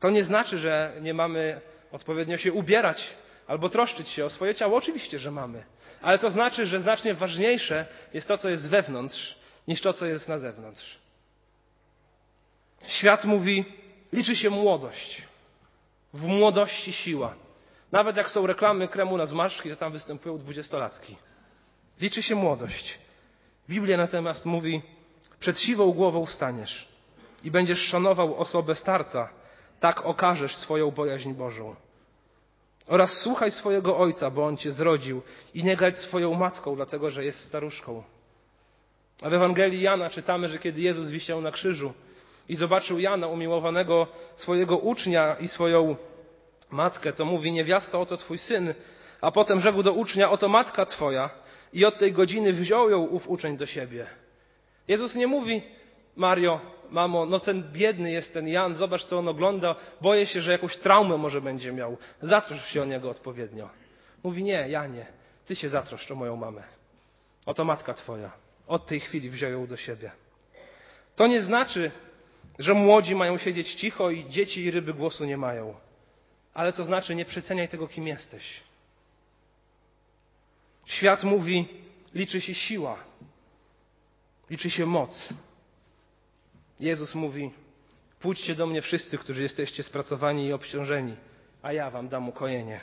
To 0.00 0.10
nie 0.10 0.24
znaczy, 0.24 0.58
że 0.58 0.92
nie 1.00 1.14
mamy 1.14 1.60
odpowiednio 1.92 2.36
się 2.36 2.52
ubierać 2.52 3.10
albo 3.46 3.68
troszczyć 3.68 4.08
się 4.08 4.24
o 4.24 4.30
swoje 4.30 4.54
ciało. 4.54 4.76
Oczywiście, 4.76 5.18
że 5.18 5.30
mamy. 5.30 5.64
Ale 6.02 6.18
to 6.18 6.30
znaczy, 6.30 6.66
że 6.66 6.80
znacznie 6.80 7.14
ważniejsze 7.14 7.86
jest 8.14 8.28
to, 8.28 8.38
co 8.38 8.48
jest 8.48 8.68
wewnątrz, 8.68 9.38
niż 9.68 9.80
to, 9.80 9.92
co 9.92 10.06
jest 10.06 10.28
na 10.28 10.38
zewnątrz. 10.38 10.98
Świat 12.86 13.24
mówi, 13.24 13.64
liczy 14.12 14.36
się 14.36 14.50
młodość. 14.50 15.22
W 16.14 16.22
młodości 16.22 16.92
siła. 16.92 17.36
Nawet 17.92 18.16
jak 18.16 18.30
są 18.30 18.46
reklamy 18.46 18.88
kremu 18.88 19.16
na 19.16 19.26
zmarszczki, 19.26 19.70
to 19.70 19.76
tam 19.76 19.92
występują 19.92 20.38
dwudziestolatki. 20.38 21.16
Liczy 22.00 22.22
się 22.22 22.34
młodość. 22.34 22.98
Biblia 23.68 23.96
natomiast 23.96 24.44
mówi, 24.44 24.82
przed 25.40 25.60
siwą 25.60 25.92
głową 25.92 26.26
wstaniesz 26.26 26.88
i 27.44 27.50
będziesz 27.50 27.80
szanował 27.80 28.36
osobę 28.36 28.74
starca, 28.74 29.28
tak 29.80 30.06
okażesz 30.06 30.56
swoją 30.56 30.90
bojaźń 30.90 31.32
Bożą. 31.32 31.76
Oraz 32.86 33.10
słuchaj 33.12 33.50
swojego 33.50 33.98
ojca, 33.98 34.30
bo 34.30 34.46
on 34.46 34.56
cię 34.56 34.72
zrodził, 34.72 35.22
i 35.54 35.64
nie 35.64 35.76
gać 35.76 35.98
swoją 35.98 36.34
matką, 36.34 36.76
dlatego 36.76 37.10
że 37.10 37.24
jest 37.24 37.40
staruszką. 37.40 38.02
A 39.22 39.30
w 39.30 39.32
Ewangelii 39.32 39.82
Jana 39.82 40.10
czytamy, 40.10 40.48
że 40.48 40.58
kiedy 40.58 40.80
Jezus 40.80 41.08
wisiał 41.08 41.40
na 41.40 41.50
krzyżu 41.50 41.92
i 42.48 42.56
zobaczył 42.56 42.98
Jana, 42.98 43.26
umiłowanego 43.26 44.06
swojego 44.34 44.78
ucznia 44.78 45.36
i 45.40 45.48
swoją 45.48 45.96
matkę, 46.70 47.12
to 47.12 47.24
mówi: 47.24 47.52
Niewiasto, 47.52 48.00
oto 48.00 48.16
twój 48.16 48.38
syn. 48.38 48.74
A 49.20 49.30
potem 49.30 49.60
rzekł 49.60 49.82
do 49.82 49.92
ucznia: 49.92 50.30
Oto 50.30 50.48
matka 50.48 50.86
twoja. 50.86 51.30
I 51.72 51.84
od 51.84 51.98
tej 51.98 52.12
godziny 52.12 52.52
wziął 52.52 52.90
ją 52.90 53.02
ów 53.02 53.28
uczeń 53.28 53.56
do 53.56 53.66
siebie. 53.66 54.06
Jezus 54.88 55.14
nie 55.14 55.26
mówi: 55.26 55.62
Mario, 56.16 56.60
mamo, 56.90 57.26
no 57.26 57.38
ten 57.38 57.72
biedny 57.72 58.12
jest 58.12 58.32
ten 58.32 58.48
Jan, 58.48 58.74
zobacz 58.74 59.04
co 59.04 59.18
on 59.18 59.28
ogląda, 59.28 59.74
boję 60.00 60.26
się, 60.26 60.40
że 60.40 60.52
jakąś 60.52 60.76
traumę 60.76 61.16
może 61.16 61.40
będzie 61.40 61.72
miał. 61.72 61.96
Zatroszcz 62.22 62.66
się 62.66 62.82
o 62.82 62.84
niego 62.84 63.10
odpowiednio. 63.10 63.68
Mówi, 64.24 64.44
nie, 64.44 64.68
Janie, 64.68 65.06
ty 65.46 65.56
się 65.56 65.68
zatroszcz 65.68 66.10
o 66.10 66.14
moją 66.14 66.36
mamę. 66.36 66.62
Oto 67.46 67.64
matka 67.64 67.94
twoja. 67.94 68.30
Od 68.66 68.86
tej 68.86 69.00
chwili 69.00 69.30
wziął 69.30 69.50
ją 69.50 69.66
do 69.66 69.76
siebie. 69.76 70.10
To 71.16 71.26
nie 71.26 71.42
znaczy, 71.42 71.90
że 72.58 72.74
młodzi 72.74 73.14
mają 73.14 73.38
siedzieć 73.38 73.74
cicho 73.74 74.10
i 74.10 74.30
dzieci 74.30 74.64
i 74.64 74.70
ryby 74.70 74.94
głosu 74.94 75.24
nie 75.24 75.36
mają. 75.36 75.74
Ale 76.56 76.72
to 76.72 76.84
znaczy, 76.84 77.14
nie 77.14 77.24
przeceniaj 77.24 77.68
tego, 77.68 77.88
kim 77.88 78.06
jesteś. 78.06 78.60
Świat 80.86 81.24
mówi, 81.24 81.68
liczy 82.14 82.40
się 82.40 82.54
siła, 82.54 82.96
liczy 84.50 84.70
się 84.70 84.86
moc, 84.86 85.28
Jezus 86.80 87.14
mówi: 87.14 87.50
Pójdźcie 88.20 88.54
do 88.54 88.66
mnie 88.66 88.82
wszyscy, 88.82 89.18
którzy 89.18 89.42
jesteście 89.42 89.82
spracowani 89.82 90.46
i 90.46 90.52
obciążeni, 90.52 91.16
a 91.62 91.72
ja 91.72 91.90
wam 91.90 92.08
dam 92.08 92.28
ukojenie. 92.28 92.80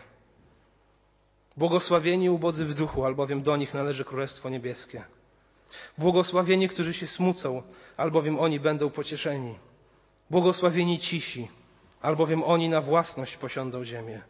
Błogosławieni 1.58 2.30
ubodzy 2.30 2.66
w 2.66 2.74
duchu, 2.74 3.06
albowiem 3.06 3.44
do 3.44 3.58
nich 3.58 3.74
należy 3.74 4.06
Królestwo 4.06 4.50
Niebieskie. 4.50 5.04
Błogosławieni, 5.98 6.70
którzy 6.70 6.94
się 6.94 7.08
smucą, 7.08 7.64
albowiem 7.98 8.40
oni 8.40 8.60
będą 8.60 8.90
pocieszeni. 8.90 9.56
Błogosławieni 10.30 11.00
cisi, 11.00 11.48
albowiem 12.04 12.44
oni 12.44 12.70
na 12.70 12.82
własność 12.82 13.38
posiądą 13.38 13.86
ziemię. 13.86 14.22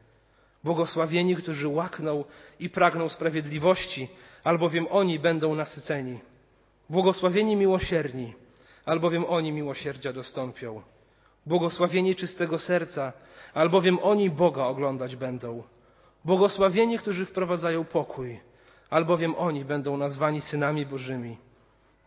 Błogosławieni, 0.63 1.35
którzy 1.35 1.67
łakną 1.67 2.23
i 2.59 2.69
pragną 2.69 3.09
sprawiedliwości, 3.09 4.07
albowiem 4.43 4.87
oni 4.91 5.19
będą 5.19 5.55
nasyceni. 5.55 6.19
Błogosławieni 6.89 7.55
miłosierni, 7.55 8.33
albowiem 8.85 9.25
oni 9.25 9.51
miłosierdzia 9.51 10.13
dostąpią. 10.13 10.81
Błogosławieni 11.45 12.15
czystego 12.15 12.59
serca, 12.59 13.13
albowiem 13.53 13.99
oni 14.01 14.29
Boga 14.29 14.63
oglądać 14.63 15.15
będą. 15.15 15.63
Błogosławieni, 16.25 16.97
którzy 16.97 17.25
wprowadzają 17.25 17.85
pokój, 17.85 18.39
albowiem 18.89 19.35
oni 19.35 19.65
będą 19.65 19.97
nazwani 19.97 20.41
synami 20.41 20.85
Bożymi. 20.85 21.37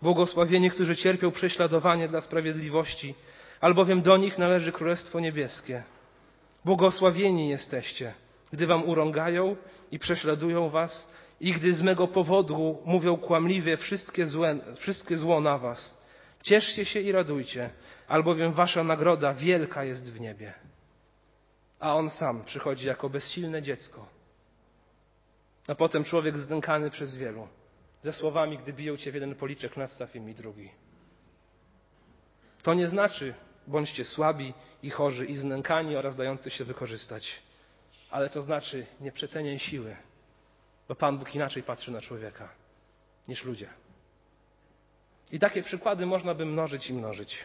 Błogosławieni, 0.02 0.70
którzy 0.70 0.96
cierpią 0.96 1.30
prześladowanie 1.30 2.08
dla 2.08 2.20
sprawiedliwości, 2.20 3.14
albowiem 3.60 4.02
do 4.02 4.16
nich 4.16 4.38
należy 4.38 4.72
Królestwo 4.72 5.20
Niebieskie. 5.20 5.82
Błogosławieni 6.64 7.48
jesteście, 7.48 8.14
gdy 8.52 8.66
wam 8.66 8.88
urągają 8.88 9.56
i 9.90 9.98
prześladują 9.98 10.70
was 10.70 11.08
i 11.40 11.52
gdy 11.52 11.74
z 11.74 11.82
mego 11.82 12.08
powodu 12.08 12.82
mówią 12.84 13.16
kłamliwie 13.16 13.76
wszystkie, 13.76 14.26
złe, 14.26 14.58
wszystkie 14.76 15.18
zło 15.18 15.40
na 15.40 15.58
was. 15.58 15.98
Cieszcie 16.42 16.84
się 16.84 17.00
i 17.00 17.12
radujcie, 17.12 17.70
albowiem 18.08 18.52
wasza 18.52 18.84
nagroda 18.84 19.34
wielka 19.34 19.84
jest 19.84 20.12
w 20.12 20.20
niebie. 20.20 20.54
A 21.80 21.96
on 21.96 22.10
sam 22.10 22.44
przychodzi 22.44 22.86
jako 22.86 23.08
bezsilne 23.08 23.62
dziecko. 23.62 24.06
A 25.68 25.74
potem 25.74 26.04
człowiek 26.04 26.38
zdękany 26.38 26.90
przez 26.90 27.16
wielu, 27.16 27.48
ze 28.02 28.12
słowami, 28.12 28.58
gdy 28.58 28.72
biją 28.72 28.96
cię 28.96 29.12
w 29.12 29.14
jeden 29.14 29.34
policzek, 29.34 29.76
nadstaw 29.76 30.16
im 30.16 30.30
i 30.30 30.34
drugi. 30.34 30.70
To 32.62 32.74
nie 32.74 32.88
znaczy, 32.88 33.34
bądźcie 33.66 34.04
słabi 34.04 34.54
i 34.82 34.90
chorzy 34.90 35.26
i 35.26 35.36
znękani 35.36 35.96
oraz 35.96 36.16
dający 36.16 36.50
się 36.50 36.64
wykorzystać. 36.64 37.42
Ale 38.10 38.30
to 38.30 38.42
znaczy, 38.42 38.86
nie 39.00 39.12
przeceniaj 39.12 39.58
siły, 39.58 39.96
bo 40.88 40.94
Pan 40.94 41.18
Bóg 41.18 41.34
inaczej 41.34 41.62
patrzy 41.62 41.90
na 41.90 42.00
człowieka 42.00 42.48
niż 43.28 43.44
ludzie. 43.44 43.68
I 45.32 45.38
takie 45.38 45.62
przykłady 45.62 46.06
można 46.06 46.34
by 46.34 46.46
mnożyć 46.46 46.90
i 46.90 46.92
mnożyć. 46.92 47.38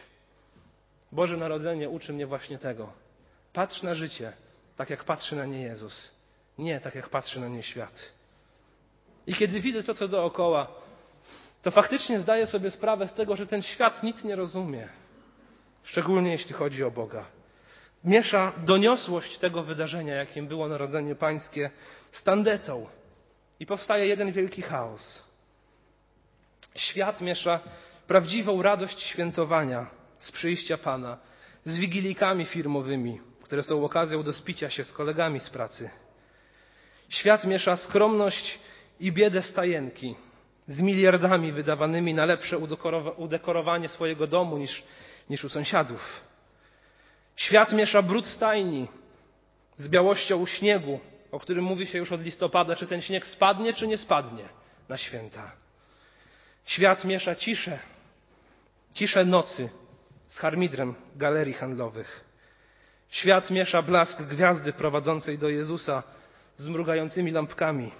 Boże 1.12 1.36
Narodzenie 1.36 1.88
uczy 1.88 2.12
mnie 2.12 2.26
właśnie 2.26 2.58
tego. 2.58 2.92
Patrz 3.52 3.82
na 3.82 3.94
życie 3.94 4.32
tak, 4.76 4.90
jak 4.90 5.04
patrzy 5.04 5.36
na 5.36 5.46
nie 5.46 5.62
Jezus. 5.62 6.10
Nie 6.58 6.80
tak, 6.80 6.94
jak 6.94 7.08
patrzy 7.08 7.40
na 7.40 7.48
nie 7.48 7.62
świat. 7.62 8.12
I 9.26 9.34
kiedy 9.34 9.60
widzę 9.60 9.82
to, 9.82 9.94
co 9.94 10.08
dookoła, 10.08 10.66
to 11.62 11.70
faktycznie 11.70 12.20
zdaję 12.20 12.46
sobie 12.46 12.70
sprawę 12.70 13.08
z 13.08 13.14
tego, 13.14 13.36
że 13.36 13.46
ten 13.46 13.62
świat 13.62 14.02
nic 14.02 14.24
nie 14.24 14.36
rozumie. 14.36 14.88
Szczególnie 15.84 16.30
jeśli 16.32 16.54
chodzi 16.54 16.84
o 16.84 16.90
Boga. 16.90 17.26
Miesza 18.04 18.52
doniosłość 18.66 19.38
tego 19.38 19.62
wydarzenia, 19.62 20.14
jakim 20.14 20.46
było 20.46 20.68
Narodzenie 20.68 21.14
Pańskie, 21.14 21.70
z 22.12 22.22
tandetą. 22.22 22.86
I 23.60 23.66
powstaje 23.66 24.06
jeden 24.06 24.32
wielki 24.32 24.62
chaos. 24.62 25.22
Świat 26.74 27.20
miesza 27.20 27.60
prawdziwą 28.06 28.62
radość 28.62 29.02
świętowania 29.02 29.86
z 30.18 30.30
przyjścia 30.32 30.78
Pana 30.78 31.18
z 31.64 31.78
wigilijkami 31.78 32.44
firmowymi, 32.44 33.20
które 33.42 33.62
są 33.62 33.84
okazją 33.84 34.22
do 34.22 34.32
spicia 34.32 34.70
się 34.70 34.84
z 34.84 34.92
kolegami 34.92 35.40
z 35.40 35.50
pracy. 35.50 35.90
Świat 37.08 37.44
miesza 37.44 37.76
skromność 37.76 38.58
i 39.00 39.12
biedę 39.12 39.42
stajenki 39.42 40.14
z 40.66 40.80
miliardami 40.80 41.52
wydawanymi 41.52 42.14
na 42.14 42.24
lepsze 42.24 42.58
udekorowanie 43.16 43.88
swojego 43.88 44.26
domu 44.26 44.58
niż, 44.58 44.82
niż 45.30 45.44
u 45.44 45.48
sąsiadów. 45.48 46.20
Świat 47.36 47.72
miesza 47.72 48.02
brud 48.02 48.26
stajni 48.26 48.88
z 49.76 49.88
białością 49.88 50.46
śniegu, 50.46 51.00
o 51.32 51.40
którym 51.40 51.64
mówi 51.64 51.86
się 51.86 51.98
już 51.98 52.12
od 52.12 52.22
listopada, 52.22 52.76
czy 52.76 52.86
ten 52.86 53.02
śnieg 53.02 53.26
spadnie, 53.26 53.72
czy 53.72 53.86
nie 53.86 53.98
spadnie 53.98 54.44
na 54.88 54.98
święta. 54.98 55.52
Świat 56.66 57.04
miesza 57.04 57.34
ciszę, 57.34 57.78
ciszę 58.94 59.24
nocy 59.24 59.68
z 60.26 60.38
harmidrem 60.38 60.94
galerii 61.16 61.54
handlowych. 61.54 62.24
Świat 63.10 63.50
miesza 63.50 63.82
blask 63.82 64.22
gwiazdy 64.22 64.72
prowadzącej 64.72 65.38
do 65.38 65.48
Jezusa 65.48 66.02
z 66.56 66.68
mrugającymi 66.68 67.30
lampkami. 67.30 67.92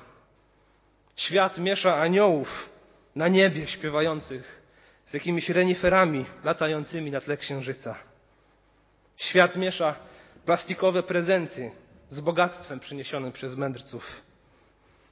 Świat 1.17 1.59
miesza 1.59 1.97
aniołów 1.97 2.69
na 3.17 3.29
niebie 3.29 3.67
śpiewających 3.67 4.62
z 5.07 5.15
jakimiś 5.15 5.49
reniferami 5.49 6.25
latającymi 6.45 7.11
na 7.11 7.21
tle 7.21 7.37
księżyca. 7.37 7.99
Świat 9.17 9.57
miesza 9.57 9.95
plastikowe 10.45 11.03
prezenty 11.03 11.71
z 12.11 12.21
bogactwem 12.21 12.81
przyniesionym 12.81 13.33
przez 13.33 13.57
mędrców. 13.57 14.23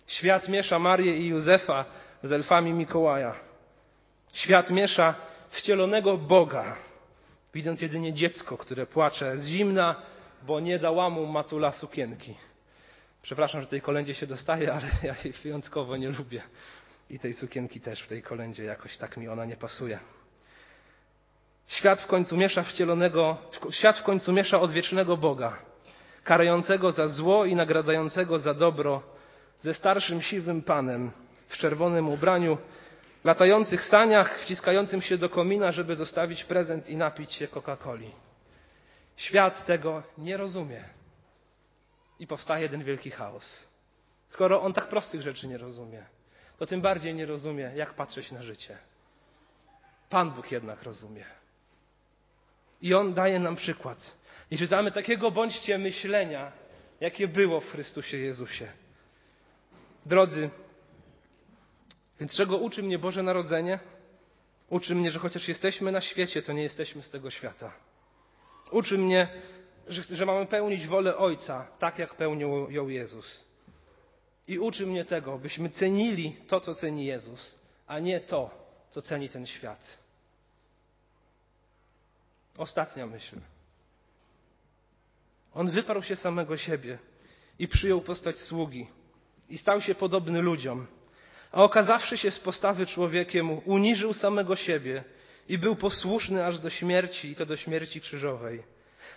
Świat 0.07 0.48
miesza 0.48 0.79
Marię 0.79 1.16
i 1.16 1.26
Józefa 1.26 1.85
z 2.22 2.33
elfami 2.33 2.72
Mikołaja. 2.72 3.35
Świat 4.33 4.70
miesza 4.70 5.14
wcielonego 5.50 6.18
Boga, 6.18 6.76
widząc 7.55 7.81
jedynie 7.81 8.12
dziecko, 8.12 8.57
które 8.57 8.87
płacze 8.87 9.37
z 9.37 9.46
zimna, 9.46 10.03
bo 10.42 10.61
nie 10.61 10.79
dała 10.79 11.11
mu 11.11 11.26
matula 11.26 11.72
sukienki. 11.72 12.35
Przepraszam, 13.22 13.61
że 13.61 13.66
tej 13.66 13.81
kolędzie 13.81 14.14
się 14.14 14.26
dostaje, 14.26 14.72
ale 14.72 14.87
ja 15.03 15.14
jej 15.24 15.33
wyjątkowo 15.33 15.96
nie 15.96 16.09
lubię. 16.09 16.42
I 17.11 17.18
tej 17.18 17.35
sukienki 17.35 17.81
też 17.81 18.03
w 18.03 18.09
tej 18.09 18.23
kolędzie 18.23 18.64
jakoś 18.64 18.96
tak 18.96 19.16
mi 19.16 19.29
ona 19.29 19.44
nie 19.44 19.57
pasuje. 19.57 19.99
Świat 21.66 22.01
w 22.01 22.07
końcu 22.07 22.37
miesza 22.37 22.62
wcielonego, 22.62 23.38
świat 23.70 23.99
w 23.99 24.03
końcu 24.03 24.33
miesza 24.33 24.61
odwiecznego 24.61 25.16
Boga, 25.16 25.57
karającego 26.25 26.92
za 26.92 27.09
zło 27.09 27.44
i 27.44 27.55
nagradzającego 27.55 28.38
za 28.38 28.55
dobro, 28.55 29.03
ze 29.61 29.75
starszym 29.75 30.23
siwym 30.23 30.62
panem 30.62 31.11
w 31.49 31.57
czerwonym 31.57 32.09
ubraniu, 32.09 32.59
latających 33.25 33.85
saniach, 33.85 34.40
wciskającym 34.40 35.03
się 35.03 35.18
do 35.18 35.29
komina, 35.29 35.73
żeby 35.73 35.96
zostawić 35.96 36.44
prezent 36.44 36.88
i 36.88 36.96
napić 36.96 37.33
się 37.33 37.49
Coca-Coli. 37.49 38.11
Świat 39.16 39.66
tego 39.66 40.03
nie 40.18 40.37
rozumie. 40.37 40.85
I 42.18 42.27
powstaje 42.27 42.62
jeden 42.62 42.85
wielki 42.85 43.11
chaos. 43.11 43.66
Skoro 44.27 44.62
on 44.62 44.73
tak 44.73 44.88
prostych 44.88 45.23
rzeczy 45.23 45.49
nie 45.49 45.59
rozumie, 45.59 46.07
to 46.61 46.66
tym 46.66 46.81
bardziej 46.81 47.14
nie 47.14 47.27
rozumie, 47.27 47.73
jak 47.75 47.94
patrzeć 47.94 48.33
na 48.33 48.42
życie. 48.42 48.79
Pan 50.11 50.31
Bóg 50.31 50.53
jednak 50.53 50.83
rozumie. 50.83 51.25
I 52.83 52.94
On 52.94 53.14
daje 53.14 53.38
nam 53.38 53.57
przykład. 53.57 54.16
I 54.51 54.59
czytamy 54.59 54.90
takiego 54.90 55.31
bądźcie 55.31 55.79
myślenia, 55.79 56.53
jakie 57.01 57.29
było 57.29 57.61
w 57.61 57.70
Chrystusie 57.70 58.16
Jezusie. 58.16 58.73
Drodzy, 60.07 60.51
więc 62.20 62.35
czego 62.35 62.57
uczy 62.57 62.83
mnie 62.83 62.99
Boże 62.99 63.23
Narodzenie? 63.23 63.79
Uczy 64.70 64.94
mnie, 64.94 65.11
że 65.11 65.18
chociaż 65.18 65.49
jesteśmy 65.49 65.92
na 65.92 66.01
świecie, 66.01 66.42
to 66.42 66.53
nie 66.53 66.62
jesteśmy 66.62 67.03
z 67.03 67.11
tego 67.11 67.31
świata. 67.31 67.73
Uczy 68.70 68.99
mnie, 68.99 69.29
że, 69.88 70.16
że 70.16 70.27
mamy 70.27 70.46
pełnić 70.46 70.87
wolę 70.87 71.16
Ojca, 71.16 71.70
tak 71.79 71.99
jak 71.99 72.14
pełnił 72.14 72.70
ją 72.70 72.88
Jezus. 72.88 73.49
I 74.48 74.59
uczy 74.59 74.87
mnie 74.87 75.05
tego, 75.05 75.38
byśmy 75.38 75.70
cenili 75.70 76.37
to, 76.48 76.61
co 76.61 76.74
ceni 76.74 77.05
Jezus, 77.05 77.59
a 77.87 77.98
nie 77.98 78.20
to, 78.20 78.50
co 78.90 79.03
ceni 79.03 79.29
ten 79.29 79.46
świat. 79.46 79.98
Ostatnia 82.59 83.07
myśl. 83.07 83.37
On 85.55 85.70
wyparł 85.70 86.03
się 86.03 86.16
samego 86.16 86.57
siebie 86.57 86.98
i 87.59 87.68
przyjął 87.68 88.00
postać 88.00 88.37
sługi 88.38 88.87
i 89.48 89.59
stał 89.59 89.81
się 89.81 89.94
podobny 89.94 90.42
ludziom, 90.42 90.87
a 91.53 91.62
okazawszy 91.62 92.18
się 92.18 92.31
z 92.31 92.38
postawy 92.38 92.87
człowiekiem, 92.87 93.68
uniżył 93.68 94.14
samego 94.14 94.57
siebie 94.57 95.05
i 95.48 95.59
był 95.59 95.76
posłuszny 95.76 96.46
aż 96.46 96.59
do 96.59 96.70
śmierci 96.70 97.31
i 97.31 97.35
to 97.35 97.46
do 97.46 97.57
śmierci 97.57 98.00
krzyżowej. 98.00 98.62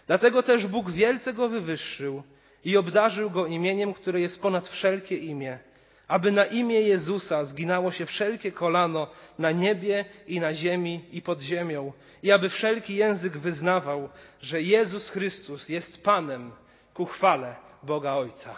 Dlatego 0.07 0.43
też 0.43 0.67
Bóg 0.67 0.91
wielce 0.91 1.33
go 1.33 1.49
wywyższył 1.49 2.23
i 2.65 2.77
obdarzył 2.77 3.29
go 3.29 3.45
imieniem, 3.45 3.93
które 3.93 4.21
jest 4.21 4.41
ponad 4.41 4.67
wszelkie 4.67 5.17
imię, 5.17 5.59
aby 6.07 6.31
na 6.31 6.45
imię 6.45 6.81
Jezusa 6.81 7.45
zginało 7.45 7.91
się 7.91 8.05
wszelkie 8.05 8.51
kolano 8.51 9.07
na 9.39 9.51
niebie 9.51 10.05
i 10.27 10.39
na 10.39 10.53
ziemi 10.53 11.05
i 11.11 11.21
pod 11.21 11.39
ziemią, 11.39 11.93
i 12.23 12.31
aby 12.31 12.49
wszelki 12.49 12.95
język 12.95 13.37
wyznawał, 13.37 14.09
że 14.41 14.61
Jezus 14.61 15.09
Chrystus 15.09 15.69
jest 15.69 16.03
Panem 16.03 16.51
ku 16.93 17.05
chwale 17.05 17.55
Boga 17.83 18.13
Ojca. 18.13 18.55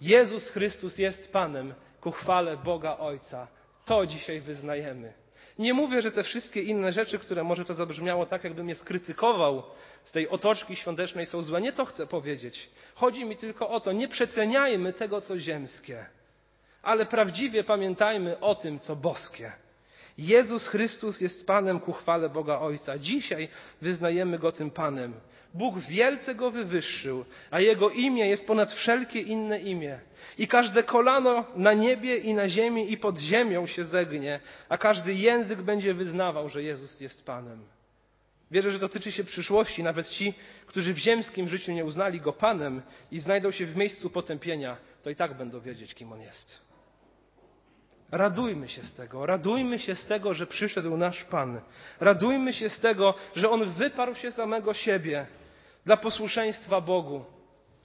Jezus 0.00 0.50
Chrystus 0.50 0.98
jest 0.98 1.32
Panem 1.32 1.74
ku 2.00 2.10
chwale 2.10 2.56
Boga 2.56 2.98
Ojca. 2.98 3.48
To 3.84 4.06
dzisiaj 4.06 4.40
wyznajemy. 4.40 5.12
Nie 5.60 5.74
mówię, 5.74 6.02
że 6.02 6.12
te 6.12 6.22
wszystkie 6.22 6.62
inne 6.62 6.92
rzeczy, 6.92 7.18
które 7.18 7.44
może 7.44 7.64
to 7.64 7.74
zabrzmiało 7.74 8.26
tak, 8.26 8.44
jakbym 8.44 8.68
je 8.68 8.74
skrytykował 8.74 9.62
z 10.04 10.12
tej 10.12 10.28
otoczki 10.28 10.76
świątecznej 10.76 11.26
są 11.26 11.42
złe. 11.42 11.60
Nie 11.60 11.72
to 11.72 11.84
chcę 11.84 12.06
powiedzieć. 12.06 12.70
Chodzi 12.94 13.24
mi 13.24 13.36
tylko 13.36 13.68
o 13.68 13.80
to, 13.80 13.92
nie 13.92 14.08
przeceniajmy 14.08 14.92
tego, 14.92 15.20
co 15.20 15.38
ziemskie, 15.38 16.06
ale 16.82 17.06
prawdziwie 17.06 17.64
pamiętajmy 17.64 18.40
o 18.40 18.54
tym, 18.54 18.80
co 18.80 18.96
boskie. 18.96 19.52
Jezus 20.18 20.66
Chrystus 20.66 21.20
jest 21.20 21.46
Panem 21.46 21.80
ku 21.80 21.92
chwale 21.92 22.28
Boga 22.28 22.58
Ojca. 22.58 22.98
Dzisiaj 22.98 23.48
wyznajemy 23.82 24.38
Go 24.38 24.52
tym 24.52 24.70
Panem. 24.70 25.14
Bóg 25.54 25.78
wielce 25.78 26.34
Go 26.34 26.50
wywyższył, 26.50 27.24
a 27.50 27.60
Jego 27.60 27.90
imię 27.90 28.28
jest 28.28 28.46
ponad 28.46 28.72
wszelkie 28.72 29.20
inne 29.20 29.60
imię. 29.60 29.98
I 30.38 30.48
każde 30.48 30.82
kolano 30.82 31.44
na 31.56 31.72
niebie 31.72 32.16
i 32.16 32.34
na 32.34 32.48
ziemi 32.48 32.92
i 32.92 32.96
pod 32.96 33.18
ziemią 33.18 33.66
się 33.66 33.84
zegnie, 33.84 34.40
a 34.68 34.78
każdy 34.78 35.14
język 35.14 35.62
będzie 35.62 35.94
wyznawał, 35.94 36.48
że 36.48 36.62
Jezus 36.62 37.00
jest 37.00 37.24
Panem. 37.24 37.64
Wierzę, 38.50 38.72
że 38.72 38.78
dotyczy 38.78 39.12
się 39.12 39.24
przyszłości. 39.24 39.82
Nawet 39.82 40.08
ci, 40.08 40.34
którzy 40.66 40.94
w 40.94 40.98
ziemskim 40.98 41.48
życiu 41.48 41.72
nie 41.72 41.84
uznali 41.84 42.20
Go 42.20 42.32
Panem 42.32 42.82
i 43.12 43.20
znajdą 43.20 43.50
się 43.50 43.66
w 43.66 43.76
miejscu 43.76 44.10
potępienia, 44.10 44.76
to 45.02 45.10
i 45.10 45.16
tak 45.16 45.36
będą 45.36 45.60
wiedzieć, 45.60 45.94
kim 45.94 46.12
On 46.12 46.20
jest. 46.20 46.69
Radujmy 48.12 48.68
się 48.68 48.82
z 48.82 48.94
tego, 48.94 49.26
radujmy 49.26 49.78
się 49.78 49.94
z 49.94 50.06
tego, 50.06 50.34
że 50.34 50.46
przyszedł 50.46 50.96
nasz 50.96 51.24
Pan. 51.24 51.60
Radujmy 52.00 52.52
się 52.52 52.68
z 52.68 52.80
tego, 52.80 53.14
że 53.36 53.50
On 53.50 53.64
wyparł 53.64 54.14
się 54.14 54.32
samego 54.32 54.74
siebie 54.74 55.26
dla 55.86 55.96
posłuszeństwa 55.96 56.80
Bogu. 56.80 57.24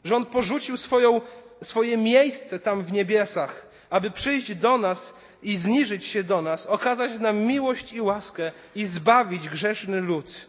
Że 0.03 0.15
On 0.15 0.25
porzucił 0.25 0.77
swoją, 0.77 1.21
swoje 1.61 1.97
miejsce 1.97 2.59
tam 2.59 2.83
w 2.83 2.91
niebiesach, 2.91 3.67
aby 3.89 4.11
przyjść 4.11 4.55
do 4.55 4.77
nas 4.77 5.13
i 5.43 5.57
zniżyć 5.57 6.05
się 6.05 6.23
do 6.23 6.41
nas, 6.41 6.65
okazać 6.65 7.19
nam 7.19 7.37
miłość 7.37 7.93
i 7.93 8.01
łaskę 8.01 8.51
i 8.75 8.85
zbawić 8.85 9.49
grzeszny 9.49 10.01
lud. 10.01 10.47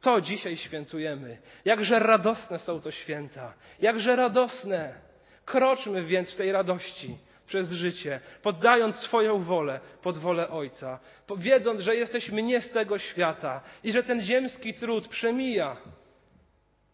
To 0.00 0.20
dzisiaj 0.20 0.56
świętujemy. 0.56 1.38
Jakże 1.64 1.98
radosne 1.98 2.58
są 2.58 2.80
to 2.80 2.90
święta. 2.90 3.54
Jakże 3.80 4.16
radosne. 4.16 4.94
Kroczmy 5.44 6.04
więc 6.04 6.32
w 6.32 6.36
tej 6.36 6.52
radości 6.52 7.18
przez 7.46 7.70
życie, 7.70 8.20
poddając 8.42 8.96
swoją 8.96 9.42
wolę 9.42 9.80
pod 10.02 10.18
wolę 10.18 10.50
Ojca, 10.50 10.98
wiedząc, 11.36 11.80
że 11.80 11.96
jesteśmy 11.96 12.42
nie 12.42 12.60
z 12.60 12.70
tego 12.70 12.98
świata 12.98 13.62
i 13.84 13.92
że 13.92 14.02
ten 14.02 14.20
ziemski 14.20 14.74
trud 14.74 15.08
przemija. 15.08 15.76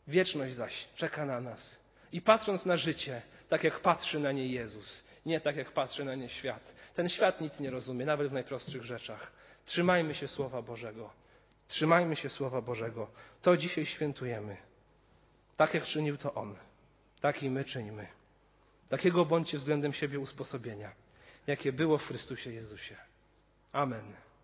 Wieczność 0.08 0.54
zaś 0.54 0.88
czeka 0.96 1.26
na 1.26 1.40
nas. 1.40 1.82
I 2.12 2.20
patrząc 2.20 2.66
na 2.66 2.76
życie, 2.76 3.22
tak 3.48 3.64
jak 3.64 3.80
patrzy 3.80 4.20
na 4.20 4.32
nie 4.32 4.46
Jezus, 4.46 5.04
nie 5.26 5.40
tak 5.40 5.56
jak 5.56 5.72
patrzy 5.72 6.04
na 6.04 6.14
nie 6.14 6.28
świat. 6.28 6.74
Ten 6.94 7.08
świat 7.08 7.40
nic 7.40 7.60
nie 7.60 7.70
rozumie, 7.70 8.06
nawet 8.06 8.28
w 8.28 8.32
najprostszych 8.32 8.82
rzeczach. 8.82 9.32
Trzymajmy 9.64 10.14
się 10.14 10.28
Słowa 10.28 10.62
Bożego. 10.62 11.10
Trzymajmy 11.68 12.16
się 12.16 12.28
Słowa 12.28 12.60
Bożego. 12.60 13.10
To 13.42 13.56
dzisiaj 13.56 13.86
świętujemy. 13.86 14.56
Tak 15.56 15.74
jak 15.74 15.84
czynił 15.84 16.16
to 16.16 16.34
On, 16.34 16.56
tak 17.20 17.42
i 17.42 17.50
my 17.50 17.64
czynimy. 17.64 18.06
Takiego 18.92 19.24
bądźcie 19.24 19.59
względem 19.59 19.92
siebie 19.92 20.20
usposobienia, 20.20 20.92
jakie 21.46 21.72
było 21.72 21.98
w 21.98 22.07
Chrystusie 22.07 22.52
Jezusie. 22.52 22.96
Amen. 23.72 24.05